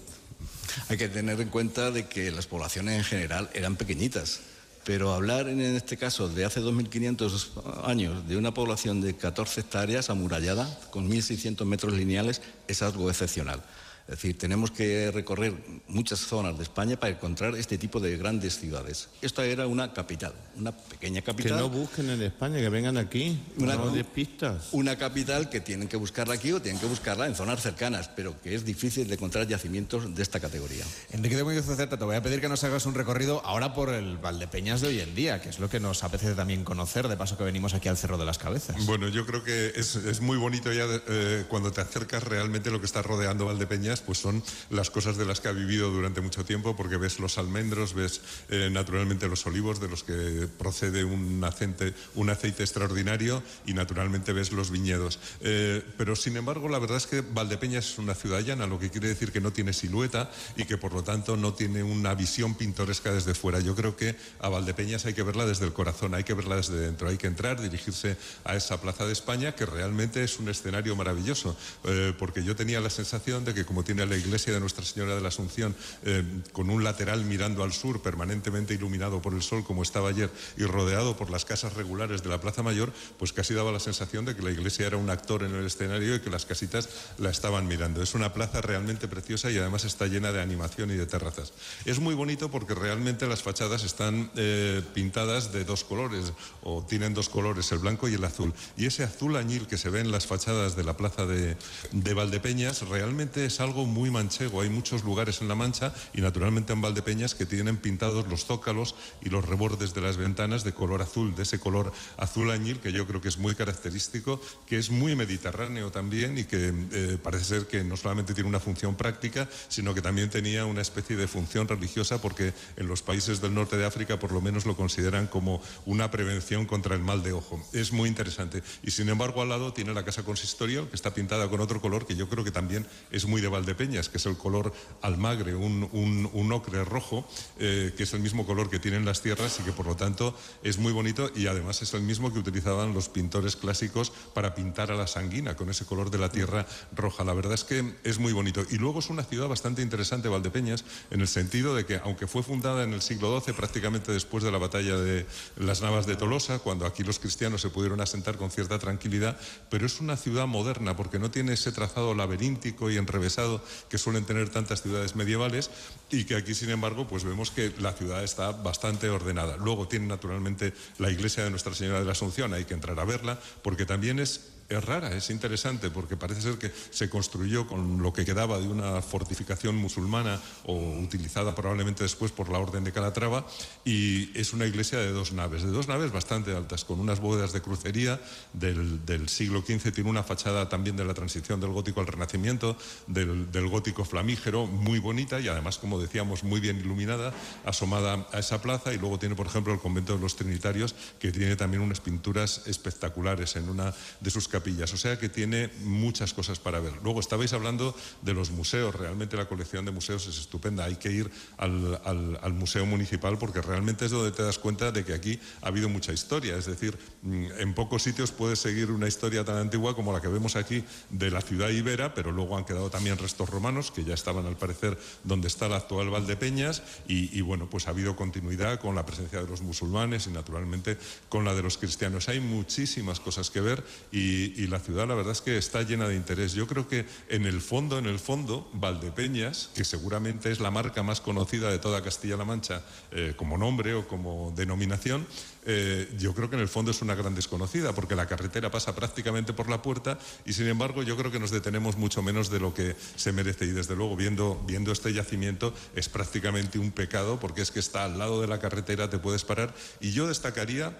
Hay 0.88 0.96
que 0.96 1.08
tener 1.08 1.40
en 1.40 1.48
cuenta 1.48 1.90
de 1.90 2.06
que 2.06 2.30
las 2.30 2.46
poblaciones 2.46 2.98
en 2.98 3.04
general 3.04 3.50
eran 3.54 3.76
pequeñitas, 3.76 4.40
pero 4.84 5.12
hablar 5.12 5.48
en 5.48 5.60
este 5.60 5.96
caso 5.96 6.28
de 6.28 6.44
hace 6.44 6.60
2.500 6.60 7.84
años 7.84 8.26
de 8.28 8.36
una 8.36 8.52
población 8.52 9.00
de 9.00 9.16
14 9.16 9.60
hectáreas 9.60 10.10
amurallada 10.10 10.68
con 10.90 11.08
1.600 11.08 11.64
metros 11.64 11.92
lineales 11.92 12.42
es 12.68 12.82
algo 12.82 13.08
excepcional. 13.10 13.62
Es 14.08 14.16
decir, 14.16 14.36
tenemos 14.36 14.70
que 14.70 15.10
recorrer 15.12 15.54
muchas 15.88 16.20
zonas 16.20 16.56
de 16.56 16.64
España 16.64 16.96
para 16.98 17.12
encontrar 17.12 17.54
este 17.54 17.78
tipo 17.78 18.00
de 18.00 18.16
grandes 18.16 18.58
ciudades. 18.58 19.08
Esta 19.22 19.44
era 19.44 19.66
una 19.66 19.92
capital, 19.92 20.32
una 20.56 20.72
pequeña 20.72 21.22
capital. 21.22 21.52
Que 21.52 21.58
no 21.58 21.68
busquen 21.68 22.10
en 22.10 22.22
España, 22.22 22.58
que 22.58 22.68
vengan 22.68 22.96
aquí, 22.96 23.38
una, 23.58 23.76
no 23.76 23.90
de 23.90 24.04
pistas. 24.04 24.68
Una 24.72 24.96
capital 24.96 25.48
que 25.48 25.60
tienen 25.60 25.88
que 25.88 25.96
buscarla 25.96 26.34
aquí 26.34 26.52
o 26.52 26.60
tienen 26.60 26.80
que 26.80 26.86
buscarla 26.86 27.26
en 27.26 27.34
zonas 27.34 27.62
cercanas, 27.62 28.08
pero 28.08 28.40
que 28.40 28.54
es 28.54 28.64
difícil 28.64 29.08
de 29.08 29.14
encontrar 29.14 29.46
yacimientos 29.46 30.14
de 30.14 30.22
esta 30.22 30.40
categoría. 30.40 30.84
Enrique 31.12 31.36
de 31.36 31.44
Muñoz 31.44 31.64
Certa, 31.64 31.96
te 31.96 32.04
voy 32.04 32.16
a 32.16 32.22
pedir 32.22 32.40
que 32.40 32.48
nos 32.48 32.62
hagas 32.64 32.86
un 32.86 32.94
recorrido 32.94 33.44
ahora 33.44 33.72
por 33.72 33.90
el 33.90 34.18
Valdepeñas 34.18 34.80
de 34.80 34.88
hoy 34.88 35.00
en 35.00 35.14
día, 35.14 35.40
que 35.40 35.48
es 35.48 35.58
lo 35.58 35.70
que 35.70 35.80
nos 35.80 36.02
apetece 36.04 36.34
también 36.34 36.64
conocer, 36.64 37.08
de 37.08 37.16
paso 37.16 37.36
que 37.36 37.44
venimos 37.44 37.74
aquí 37.74 37.88
al 37.88 37.96
Cerro 37.96 38.18
de 38.18 38.24
las 38.24 38.38
Cabezas. 38.38 38.84
Bueno, 38.86 39.08
yo 39.08 39.24
creo 39.26 39.44
que 39.44 39.72
es, 39.76 40.20
muy 40.20 40.36
bonito 40.36 40.72
ya 40.72 40.86
eh, 41.08 41.44
cuando 41.48 41.72
te 41.72 41.80
acercas 41.80 42.22
realmente 42.22 42.70
lo 42.70 42.80
que 42.80 42.86
está 42.86 43.02
rodeando 43.02 43.46
Valdepeñas, 43.46 43.91
pues 44.00 44.18
son 44.18 44.42
las 44.70 44.90
cosas 44.90 45.16
de 45.16 45.24
las 45.24 45.40
que 45.40 45.48
ha 45.48 45.52
vivido 45.52 45.90
durante 45.90 46.20
mucho 46.20 46.44
tiempo, 46.44 46.76
porque 46.76 46.96
ves 46.96 47.18
los 47.18 47.38
almendros, 47.38 47.94
ves 47.94 48.20
eh, 48.48 48.70
naturalmente 48.72 49.28
los 49.28 49.46
olivos 49.46 49.80
de 49.80 49.88
los 49.88 50.02
que 50.02 50.48
procede 50.58 51.04
un 51.04 51.42
aceite, 51.44 51.94
un 52.14 52.30
aceite 52.30 52.62
extraordinario 52.62 53.42
y 53.66 53.74
naturalmente 53.74 54.32
ves 54.32 54.52
los 54.52 54.70
viñedos. 54.70 55.18
Eh, 55.40 55.82
pero 55.96 56.16
sin 56.16 56.36
embargo, 56.36 56.68
la 56.68 56.78
verdad 56.78 56.96
es 56.96 57.06
que 57.06 57.20
Valdepeñas 57.20 57.90
es 57.90 57.98
una 57.98 58.14
ciudad 58.14 58.40
llana, 58.40 58.66
lo 58.66 58.78
que 58.78 58.90
quiere 58.90 59.08
decir 59.08 59.32
que 59.32 59.40
no 59.40 59.52
tiene 59.52 59.72
silueta 59.72 60.30
y 60.56 60.64
que 60.64 60.78
por 60.78 60.92
lo 60.92 61.02
tanto 61.02 61.36
no 61.36 61.54
tiene 61.54 61.82
una 61.82 62.14
visión 62.14 62.54
pintoresca 62.54 63.12
desde 63.12 63.34
fuera. 63.34 63.60
Yo 63.60 63.74
creo 63.74 63.96
que 63.96 64.16
a 64.40 64.48
Valdepeñas 64.48 65.06
hay 65.06 65.14
que 65.14 65.22
verla 65.22 65.46
desde 65.46 65.66
el 65.66 65.72
corazón, 65.72 66.14
hay 66.14 66.24
que 66.24 66.34
verla 66.34 66.56
desde 66.56 66.78
dentro, 66.78 67.08
hay 67.08 67.18
que 67.18 67.26
entrar, 67.26 67.60
dirigirse 67.60 68.16
a 68.44 68.56
esa 68.56 68.80
Plaza 68.80 69.06
de 69.06 69.12
España, 69.12 69.54
que 69.54 69.66
realmente 69.66 70.24
es 70.24 70.38
un 70.38 70.48
escenario 70.48 70.96
maravilloso, 70.96 71.56
eh, 71.84 72.12
porque 72.18 72.44
yo 72.44 72.56
tenía 72.56 72.80
la 72.80 72.90
sensación 72.90 73.44
de 73.44 73.54
que 73.54 73.64
como 73.64 73.81
tiene 73.82 74.06
la 74.06 74.16
iglesia 74.16 74.52
de 74.52 74.60
Nuestra 74.60 74.84
Señora 74.84 75.14
de 75.14 75.20
la 75.20 75.28
Asunción, 75.28 75.74
eh, 76.04 76.24
con 76.52 76.70
un 76.70 76.84
lateral 76.84 77.24
mirando 77.24 77.62
al 77.62 77.72
sur, 77.72 78.02
permanentemente 78.02 78.74
iluminado 78.74 79.22
por 79.22 79.34
el 79.34 79.42
sol, 79.42 79.64
como 79.64 79.82
estaba 79.82 80.08
ayer, 80.08 80.30
y 80.56 80.64
rodeado 80.64 81.16
por 81.16 81.30
las 81.30 81.44
casas 81.44 81.74
regulares 81.74 82.22
de 82.22 82.28
la 82.28 82.40
Plaza 82.40 82.62
Mayor, 82.62 82.92
pues 83.18 83.32
casi 83.32 83.54
daba 83.54 83.72
la 83.72 83.80
sensación 83.80 84.24
de 84.24 84.36
que 84.36 84.42
la 84.42 84.50
iglesia 84.50 84.86
era 84.86 84.96
un 84.96 85.10
actor 85.10 85.42
en 85.42 85.54
el 85.54 85.66
escenario 85.66 86.14
y 86.14 86.20
que 86.20 86.30
las 86.30 86.46
casitas 86.46 86.88
la 87.18 87.30
estaban 87.30 87.66
mirando. 87.66 88.02
Es 88.02 88.14
una 88.14 88.32
plaza 88.32 88.60
realmente 88.60 89.08
preciosa 89.08 89.50
y 89.50 89.58
además 89.58 89.84
está 89.84 90.06
llena 90.06 90.32
de 90.32 90.40
animación 90.40 90.90
y 90.90 90.94
de 90.94 91.06
terrazas. 91.06 91.52
Es 91.84 91.98
muy 91.98 92.14
bonito 92.14 92.50
porque 92.50 92.74
realmente 92.74 93.26
las 93.26 93.42
fachadas 93.42 93.84
están 93.84 94.30
eh, 94.36 94.82
pintadas 94.94 95.52
de 95.52 95.64
dos 95.64 95.84
colores, 95.84 96.32
o 96.62 96.84
tienen 96.84 97.14
dos 97.14 97.28
colores, 97.28 97.72
el 97.72 97.78
blanco 97.78 98.08
y 98.08 98.14
el 98.14 98.24
azul. 98.24 98.52
Y 98.76 98.86
ese 98.86 99.04
azul 99.04 99.36
añil 99.36 99.66
que 99.66 99.78
se 99.78 99.90
ve 99.90 100.00
en 100.00 100.10
las 100.10 100.26
fachadas 100.26 100.76
de 100.76 100.84
la 100.84 100.96
plaza 100.96 101.26
de, 101.26 101.56
de 101.92 102.14
Valdepeñas 102.14 102.82
realmente 102.88 103.44
es 103.44 103.60
algo 103.60 103.71
muy 103.72 104.10
manchego 104.10 104.60
hay 104.60 104.68
muchos 104.68 105.04
lugares 105.04 105.40
en 105.40 105.48
La 105.48 105.54
Mancha 105.54 105.92
y 106.12 106.20
naturalmente 106.20 106.72
en 106.72 106.80
Valdepeñas 106.80 107.34
que 107.34 107.46
tienen 107.46 107.76
pintados 107.76 108.28
los 108.28 108.44
zócalos 108.44 108.94
y 109.22 109.30
los 109.30 109.44
rebordes 109.44 109.94
de 109.94 110.00
las 110.00 110.16
ventanas 110.16 110.64
de 110.64 110.72
color 110.72 111.02
azul, 111.02 111.34
de 111.34 111.42
ese 111.42 111.58
color 111.58 111.92
azul 112.16 112.50
añil 112.50 112.80
que 112.80 112.92
yo 112.92 113.06
creo 113.06 113.20
que 113.20 113.28
es 113.28 113.38
muy 113.38 113.54
característico, 113.54 114.40
que 114.66 114.78
es 114.78 114.90
muy 114.90 115.16
mediterráneo 115.16 115.90
también 115.90 116.38
y 116.38 116.44
que 116.44 116.72
eh, 116.92 117.18
parece 117.22 117.44
ser 117.44 117.66
que 117.66 117.84
no 117.84 117.96
solamente 117.96 118.34
tiene 118.34 118.48
una 118.48 118.60
función 118.60 118.94
práctica, 118.94 119.48
sino 119.68 119.94
que 119.94 120.02
también 120.02 120.30
tenía 120.30 120.66
una 120.66 120.82
especie 120.82 121.16
de 121.16 121.26
función 121.26 121.68
religiosa 121.68 122.20
porque 122.20 122.52
en 122.76 122.86
los 122.86 123.02
países 123.02 123.40
del 123.40 123.54
norte 123.54 123.76
de 123.76 123.86
África 123.86 124.18
por 124.18 124.32
lo 124.32 124.40
menos 124.40 124.66
lo 124.66 124.76
consideran 124.76 125.26
como 125.26 125.62
una 125.86 126.10
prevención 126.10 126.66
contra 126.66 126.94
el 126.94 127.02
mal 127.02 127.22
de 127.22 127.32
ojo. 127.32 127.62
Es 127.72 127.92
muy 127.92 128.08
interesante. 128.08 128.62
Y 128.82 128.90
sin 128.90 129.08
embargo 129.08 129.42
al 129.42 129.48
lado 129.48 129.72
tiene 129.72 129.94
la 129.94 130.04
casa 130.04 130.24
consistorial 130.24 130.88
que 130.88 130.96
está 130.96 131.14
pintada 131.14 131.48
con 131.48 131.60
otro 131.60 131.80
color 131.80 132.06
que 132.06 132.16
yo 132.16 132.28
creo 132.28 132.44
que 132.44 132.50
también 132.50 132.86
es 133.10 133.26
muy 133.26 133.40
de 133.40 133.48
Valdepeñas, 133.48 133.61
que 133.64 134.18
es 134.18 134.26
el 134.26 134.36
color 134.36 134.72
almagre, 135.00 135.54
un, 135.54 136.52
ocre 136.52 136.84
rojo, 136.84 137.26
eh, 137.58 137.92
que 137.96 138.02
es 138.02 138.12
el 138.14 138.20
mismo 138.20 138.46
color 138.46 138.70
que 138.70 138.78
tienen 138.78 139.04
las 139.04 139.22
tierras 139.22 139.58
y 139.60 139.62
que 139.62 139.72
por 139.72 139.86
lo 139.86 139.96
tanto 139.96 140.36
es 140.62 140.78
muy 140.78 140.92
bonito 140.92 141.30
y 141.34 141.46
además 141.46 141.82
es 141.82 141.94
el 141.94 142.02
mismo 142.02 142.32
que 142.32 142.38
utilizaban 142.38 142.94
los 142.94 143.08
pintores 143.08 143.56
clásicos 143.56 144.12
para 144.34 144.54
pintar 144.54 144.90
a 144.90 144.96
la 144.96 145.06
sanguina, 145.06 145.56
con 145.56 145.70
ese 145.70 145.84
color 145.84 146.10
de 146.10 146.18
la 146.18 146.30
tierra 146.30 146.66
roja. 146.94 147.24
La 147.24 147.34
verdad 147.34 147.54
es 147.54 147.64
que 147.64 147.94
es 148.04 148.18
muy 148.18 148.32
bonito. 148.32 148.64
Y 148.70 148.76
luego 148.76 149.00
es 149.00 149.10
una 149.10 149.24
ciudad 149.24 149.48
bastante 149.48 149.82
interesante, 149.82 150.28
Valdepeñas, 150.28 150.84
en 151.10 151.20
el 151.20 151.28
sentido 151.28 151.74
de 151.74 151.84
que, 151.84 152.00
aunque 152.04 152.26
fue 152.26 152.42
fundada 152.42 152.84
en 152.84 152.92
el 152.92 153.02
siglo 153.02 153.40
XII, 153.40 153.54
prácticamente 153.54 154.12
después 154.12 154.44
de 154.44 154.50
la 154.50 154.58
batalla 154.58 154.96
de 154.96 155.26
las 155.56 155.82
Navas 155.82 156.06
de 156.06 156.16
Tolosa, 156.16 156.58
cuando 156.58 156.86
aquí 156.86 157.02
los 157.02 157.18
cristianos 157.18 157.60
se 157.60 157.70
pudieron 157.70 158.00
asentar 158.00 158.36
con 158.36 158.50
cierta 158.50 158.78
tranquilidad, 158.78 159.38
pero 159.70 159.86
es 159.86 160.00
una 160.00 160.16
ciudad 160.16 160.46
moderna 160.46 160.96
porque 160.96 161.18
no 161.18 161.30
tiene 161.30 161.54
ese 161.54 161.72
trazado 161.72 162.14
laberíntico 162.14 162.90
y 162.90 162.96
enrevesado 162.96 163.51
que 163.88 163.98
suelen 163.98 164.24
tener 164.24 164.48
tantas 164.48 164.82
ciudades 164.82 165.16
medievales 165.16 165.70
y 166.10 166.24
que 166.24 166.36
aquí, 166.36 166.54
sin 166.54 166.70
embargo, 166.70 167.08
pues 167.08 167.24
vemos 167.24 167.50
que 167.50 167.72
la 167.80 167.92
ciudad 167.92 168.22
está 168.22 168.52
bastante 168.52 169.10
ordenada. 169.10 169.56
Luego 169.56 169.88
tiene 169.88 170.06
naturalmente 170.06 170.72
la 170.98 171.10
iglesia 171.10 171.44
de 171.44 171.50
Nuestra 171.50 171.74
Señora 171.74 171.98
de 171.98 172.04
la 172.04 172.12
Asunción, 172.12 172.54
hay 172.54 172.64
que 172.64 172.74
entrar 172.74 172.98
a 173.00 173.04
verla, 173.04 173.38
porque 173.62 173.86
también 173.86 174.20
es 174.20 174.51
es 174.78 174.84
rara, 174.84 175.14
es 175.14 175.30
interesante, 175.30 175.90
porque 175.90 176.16
parece 176.16 176.42
ser 176.42 176.58
que 176.58 176.72
se 176.90 177.08
construyó 177.08 177.66
con 177.66 178.02
lo 178.02 178.12
que 178.12 178.24
quedaba 178.24 178.58
de 178.58 178.68
una 178.68 179.02
fortificación 179.02 179.76
musulmana 179.76 180.40
o 180.64 180.98
utilizada 180.98 181.54
probablemente 181.54 182.02
después 182.02 182.32
por 182.32 182.48
la 182.48 182.58
Orden 182.58 182.84
de 182.84 182.92
Calatrava, 182.92 183.46
y 183.84 184.36
es 184.38 184.52
una 184.52 184.66
iglesia 184.66 184.98
de 184.98 185.12
dos 185.12 185.32
naves, 185.32 185.62
de 185.62 185.70
dos 185.70 185.88
naves 185.88 186.12
bastante 186.12 186.54
altas, 186.54 186.84
con 186.84 187.00
unas 187.00 187.20
bóvedas 187.20 187.52
de 187.52 187.62
crucería 187.62 188.20
del, 188.52 189.04
del 189.04 189.28
siglo 189.28 189.62
XV, 189.62 189.92
tiene 189.92 190.10
una 190.10 190.22
fachada 190.22 190.68
también 190.68 190.96
de 190.96 191.04
la 191.04 191.14
transición 191.14 191.60
del 191.60 191.70
gótico 191.70 192.00
al 192.00 192.06
renacimiento, 192.06 192.76
del, 193.06 193.50
del 193.50 193.68
gótico 193.68 194.04
flamígero, 194.04 194.66
muy 194.66 194.98
bonita 194.98 195.40
y 195.40 195.48
además, 195.48 195.78
como 195.78 196.00
decíamos, 196.00 196.44
muy 196.44 196.60
bien 196.60 196.78
iluminada, 196.78 197.32
asomada 197.64 198.26
a 198.32 198.38
esa 198.38 198.60
plaza, 198.60 198.92
y 198.92 198.98
luego 198.98 199.18
tiene, 199.18 199.34
por 199.34 199.46
ejemplo, 199.46 199.72
el 199.72 199.80
convento 199.80 200.14
de 200.14 200.20
los 200.20 200.36
Trinitarios, 200.36 200.94
que 201.18 201.32
tiene 201.32 201.56
también 201.56 201.82
unas 201.82 202.00
pinturas 202.00 202.62
espectaculares 202.66 203.56
en 203.56 203.68
una 203.68 203.94
de 204.20 204.30
sus 204.30 204.48
capillas, 204.48 204.61
o 204.92 204.96
sea 204.96 205.18
que 205.18 205.28
tiene 205.28 205.70
muchas 205.84 206.34
cosas 206.34 206.58
para 206.58 206.80
ver. 206.80 206.92
Luego 207.02 207.20
estabais 207.20 207.52
hablando 207.52 207.96
de 208.22 208.34
los 208.34 208.50
museos, 208.50 208.94
realmente 208.94 209.36
la 209.36 209.46
colección 209.46 209.84
de 209.84 209.90
museos 209.90 210.26
es 210.26 210.38
estupenda, 210.38 210.84
hay 210.84 210.96
que 210.96 211.10
ir 211.10 211.30
al, 211.56 212.52
Museo 212.52 212.86
Municipal 212.86 213.38
porque 213.38 213.60
realmente 213.60 214.04
es 214.04 214.10
donde 214.12 214.30
te 214.30 214.42
das 214.42 214.58
cuenta 214.58 214.92
de 214.92 215.04
que 215.04 215.14
aquí 215.14 215.40
ha 215.62 215.68
habido 215.68 215.88
mucha 215.88 216.12
historia, 216.12 216.56
es 216.56 216.66
decir, 216.66 216.96
mm, 217.22 217.46
en 217.58 217.74
pocos 217.74 218.02
sitios 218.02 218.30
puedes 218.30 218.58
seguir 218.58 218.90
una 218.90 219.08
historia 219.08 219.44
tan 219.44 219.56
antigua 219.56 219.96
como 219.96 220.12
la 220.12 220.20
que 220.20 220.28
vemos 220.28 220.54
aquí 220.54 220.84
de 221.10 221.30
la 221.30 221.40
ciudad 221.40 221.70
ibera, 221.70 222.14
pero 222.14 222.30
luego 222.30 222.56
han 222.56 222.64
quedado 222.64 222.90
también 222.90 223.18
restos 223.18 223.48
romanos 223.48 223.90
que 223.90 224.04
ya 224.04 224.14
estaban 224.14 224.46
al 224.46 224.56
parecer 224.56 224.98
donde 225.24 225.48
está 225.48 225.68
la 225.68 225.76
actual 225.76 226.10
Valdepeñas 226.10 226.82
y, 227.08 227.36
y 227.36 227.40
bueno, 227.40 227.68
pues 227.68 227.88
ha 227.88 227.90
habido 227.90 228.14
continuidad 228.14 228.78
con 228.78 228.94
la 228.94 229.04
presencia 229.04 229.40
de 229.40 229.48
los 229.48 229.62
musulmanes 229.62 230.26
y 230.26 230.30
naturalmente 230.30 230.98
con 231.28 231.44
la 231.44 231.54
de 231.54 231.62
los 231.62 231.78
cristianos. 231.78 232.28
Hay 232.28 232.40
muchísimas 232.40 233.18
cosas 233.18 233.50
que 233.50 233.60
ver 233.60 233.84
y, 234.12 234.51
y, 234.56 234.66
la 234.66 234.78
ciudad 234.78 235.06
la 235.06 235.14
verdad 235.14 235.32
es 235.32 235.40
que 235.40 235.58
está 235.58 235.82
llena 235.82 236.08
de 236.08 236.16
interés. 236.16 236.52
Yo 236.52 236.66
creo 236.66 236.88
que 236.88 237.06
en 237.28 237.46
el 237.46 237.60
fondo, 237.60 237.98
en 237.98 238.06
el 238.06 238.18
fondo, 238.18 238.70
Valdepeñas, 238.72 239.70
que 239.74 239.84
seguramente 239.84 240.50
es 240.50 240.60
la 240.60 240.70
marca 240.70 241.02
más 241.02 241.20
conocida 241.20 241.70
de 241.70 241.78
toda 241.78 242.02
Castilla-La 242.02 242.44
Mancha 242.44 242.82
eh, 243.10 243.34
como 243.36 243.58
nombre 243.58 243.94
o 243.94 244.08
como 244.08 244.52
denominación, 244.56 245.26
eh, 245.64 246.12
yo 246.18 246.34
creo 246.34 246.50
que 246.50 246.56
en 246.56 246.62
el 246.62 246.68
fondo 246.68 246.90
es 246.90 247.02
una 247.02 247.14
gran 247.14 247.34
desconocida, 247.34 247.94
porque 247.94 248.16
la 248.16 248.26
carretera 248.26 248.70
pasa 248.70 248.94
prácticamente 248.94 249.52
por 249.52 249.68
la 249.68 249.80
puerta 249.80 250.18
y 250.44 250.54
sin 250.54 250.66
embargo 250.66 251.02
yo 251.04 251.16
creo 251.16 251.30
que 251.30 251.38
nos 251.38 251.52
detenemos 251.52 251.96
mucho 251.96 252.22
menos 252.22 252.50
de 252.50 252.58
lo 252.58 252.74
que 252.74 252.96
se 253.14 253.32
merece 253.32 253.66
y 253.66 253.70
desde 253.70 253.94
luego 253.94 254.16
viendo, 254.16 254.60
viendo 254.66 254.90
este 254.90 255.12
yacimiento 255.12 255.72
es 255.94 256.08
prácticamente 256.08 256.80
un 256.80 256.90
pecado 256.90 257.38
porque 257.38 257.62
es 257.62 257.70
que 257.70 257.78
está 257.78 258.04
al 258.04 258.18
lado 258.18 258.40
de 258.40 258.48
la 258.48 258.58
carretera, 258.58 259.08
te 259.08 259.18
puedes 259.18 259.44
parar 259.44 259.72
y 260.00 260.10
yo 260.10 260.26
destacaría 260.26 260.98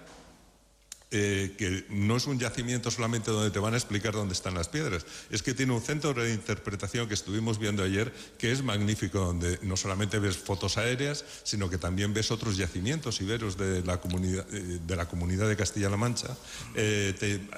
eh, 1.15 1.53
que 1.59 1.85
no 1.89 2.17
es 2.17 2.25
un 2.25 2.39
yacimiento 2.39 2.89
solamente 2.89 3.29
donde 3.29 3.51
te 3.51 3.59
van 3.59 3.75
a 3.75 3.77
explicar 3.77 4.13
dónde 4.13 4.33
están 4.33 4.55
las 4.55 4.67
piedras, 4.67 5.05
es 5.29 5.43
que 5.43 5.53
tiene 5.53 5.71
un 5.71 5.81
centro 5.81 6.11
de 6.11 6.33
interpretación 6.33 7.07
que 7.07 7.13
estuvimos 7.13 7.59
viendo 7.59 7.83
ayer 7.83 8.11
que 8.39 8.51
es 8.51 8.63
magnífico, 8.63 9.19
donde 9.19 9.59
no 9.61 9.77
solamente 9.77 10.17
ves 10.17 10.37
fotos 10.37 10.79
aéreas, 10.79 11.23
sino 11.43 11.69
que 11.69 11.77
también 11.77 12.15
ves 12.15 12.31
otros 12.31 12.57
yacimientos 12.57 13.21
iberos 13.21 13.57
de 13.57 13.83
la 13.83 14.01
comunidad 14.01 14.47
eh, 14.55 14.79
de, 14.83 14.95
la 14.95 15.07
comunidad 15.07 15.47
de 15.47 15.55
Castilla-La 15.55 15.97
Mancha. 15.97 16.35
Eh, 16.73 17.13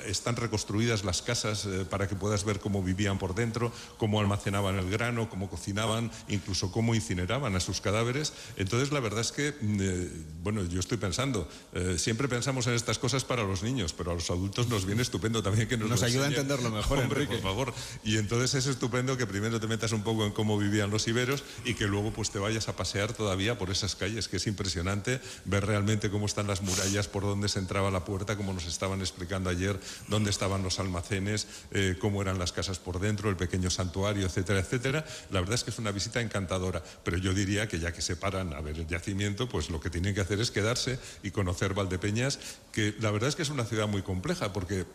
están 0.05 0.35
reconstruidas 0.35 1.05
las 1.05 1.21
casas 1.21 1.65
para 1.89 2.09
que 2.09 2.15
puedas 2.15 2.43
ver 2.43 2.59
cómo 2.59 2.83
vivían 2.83 3.17
por 3.17 3.35
dentro, 3.35 3.71
cómo 3.97 4.19
almacenaban 4.19 4.77
el 4.77 4.89
grano, 4.89 5.29
cómo 5.29 5.49
cocinaban, 5.49 6.11
incluso 6.27 6.73
cómo 6.73 6.93
incineraban 6.93 7.55
a 7.55 7.61
sus 7.61 7.79
cadáveres. 7.79 8.33
Entonces, 8.57 8.91
la 8.91 8.99
verdad 8.99 9.21
es 9.21 9.31
que, 9.31 9.53
mm, 9.61 10.43
bueno, 10.43 10.65
yo 10.65 10.81
estoy 10.81 10.97
pensando, 10.97 11.47
siempre 11.95 12.27
pensamos 12.27 12.67
en 12.67 12.73
estas 12.73 12.99
cosas 12.99 13.23
para 13.23 13.44
los 13.47 13.63
niños, 13.63 13.93
pero 13.93 14.11
a 14.11 14.13
los 14.13 14.29
adultos 14.29 14.67
nos 14.67 14.85
viene 14.85 15.01
estupendo 15.01 15.41
también 15.43 15.67
que 15.67 15.77
nos, 15.77 15.89
nos 15.89 16.03
ayuda 16.03 16.25
a 16.25 16.27
entenderlo 16.29 16.69
mejor, 16.71 16.99
Hombre, 16.99 17.27
por 17.27 17.41
favor. 17.41 17.73
Y 18.03 18.17
entonces 18.17 18.53
es 18.55 18.67
estupendo 18.67 19.17
que 19.17 19.25
primero 19.25 19.59
te 19.59 19.67
metas 19.67 19.91
un 19.91 20.03
poco 20.03 20.25
en 20.25 20.31
cómo 20.31 20.57
vivían 20.57 20.89
los 20.89 21.07
iberos 21.07 21.43
y 21.63 21.73
que 21.73 21.87
luego 21.87 22.11
pues 22.11 22.31
te 22.31 22.39
vayas 22.39 22.67
a 22.69 22.75
pasear 22.75 23.13
todavía 23.13 23.57
por 23.57 23.69
esas 23.69 23.95
calles, 23.95 24.27
que 24.27 24.37
es 24.37 24.47
impresionante 24.47 25.21
ver 25.45 25.65
realmente 25.65 26.09
cómo 26.09 26.25
están 26.25 26.47
las 26.47 26.61
murallas, 26.61 27.07
por 27.07 27.23
dónde 27.23 27.49
se 27.49 27.59
entraba 27.59 27.91
la 27.91 28.05
puerta, 28.05 28.37
como 28.37 28.53
nos 28.53 28.65
estaban 28.65 29.01
explicando 29.01 29.49
ayer, 29.49 29.79
dónde 30.07 30.29
estaban 30.29 30.63
los 30.63 30.79
almacenes, 30.79 31.47
eh, 31.71 31.97
cómo 31.99 32.21
eran 32.21 32.39
las 32.39 32.51
casas 32.51 32.79
por 32.79 32.99
dentro, 32.99 33.29
el 33.29 33.35
pequeño 33.35 33.69
santuario, 33.69 34.25
etcétera, 34.25 34.59
etcétera. 34.59 35.05
La 35.31 35.39
verdad 35.39 35.55
es 35.55 35.63
que 35.63 35.71
es 35.71 35.79
una 35.79 35.91
visita 35.91 36.21
encantadora, 36.21 36.83
pero 37.03 37.17
yo 37.17 37.33
diría 37.33 37.67
que 37.67 37.79
ya 37.79 37.91
que 37.91 38.01
se 38.01 38.15
paran 38.15 38.53
a 38.53 38.61
ver 38.61 38.77
el 38.77 38.87
yacimiento, 38.87 39.47
pues 39.49 39.69
lo 39.69 39.79
que 39.79 39.89
tienen 39.89 40.13
que 40.13 40.21
hacer 40.21 40.39
es 40.39 40.51
quedarse 40.51 40.99
y 41.23 41.31
conocer 41.31 41.73
Valdepeñas, 41.73 42.39
que 42.71 42.95
la 42.99 43.11
verdad 43.11 43.24
es 43.27 43.35
que 43.35 43.43
es 43.43 43.49
una 43.49 43.65
ciudad 43.65 43.87
muy 43.87 44.01
compleja 44.01 44.53
porque 44.53 44.85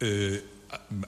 eh, 0.00 0.44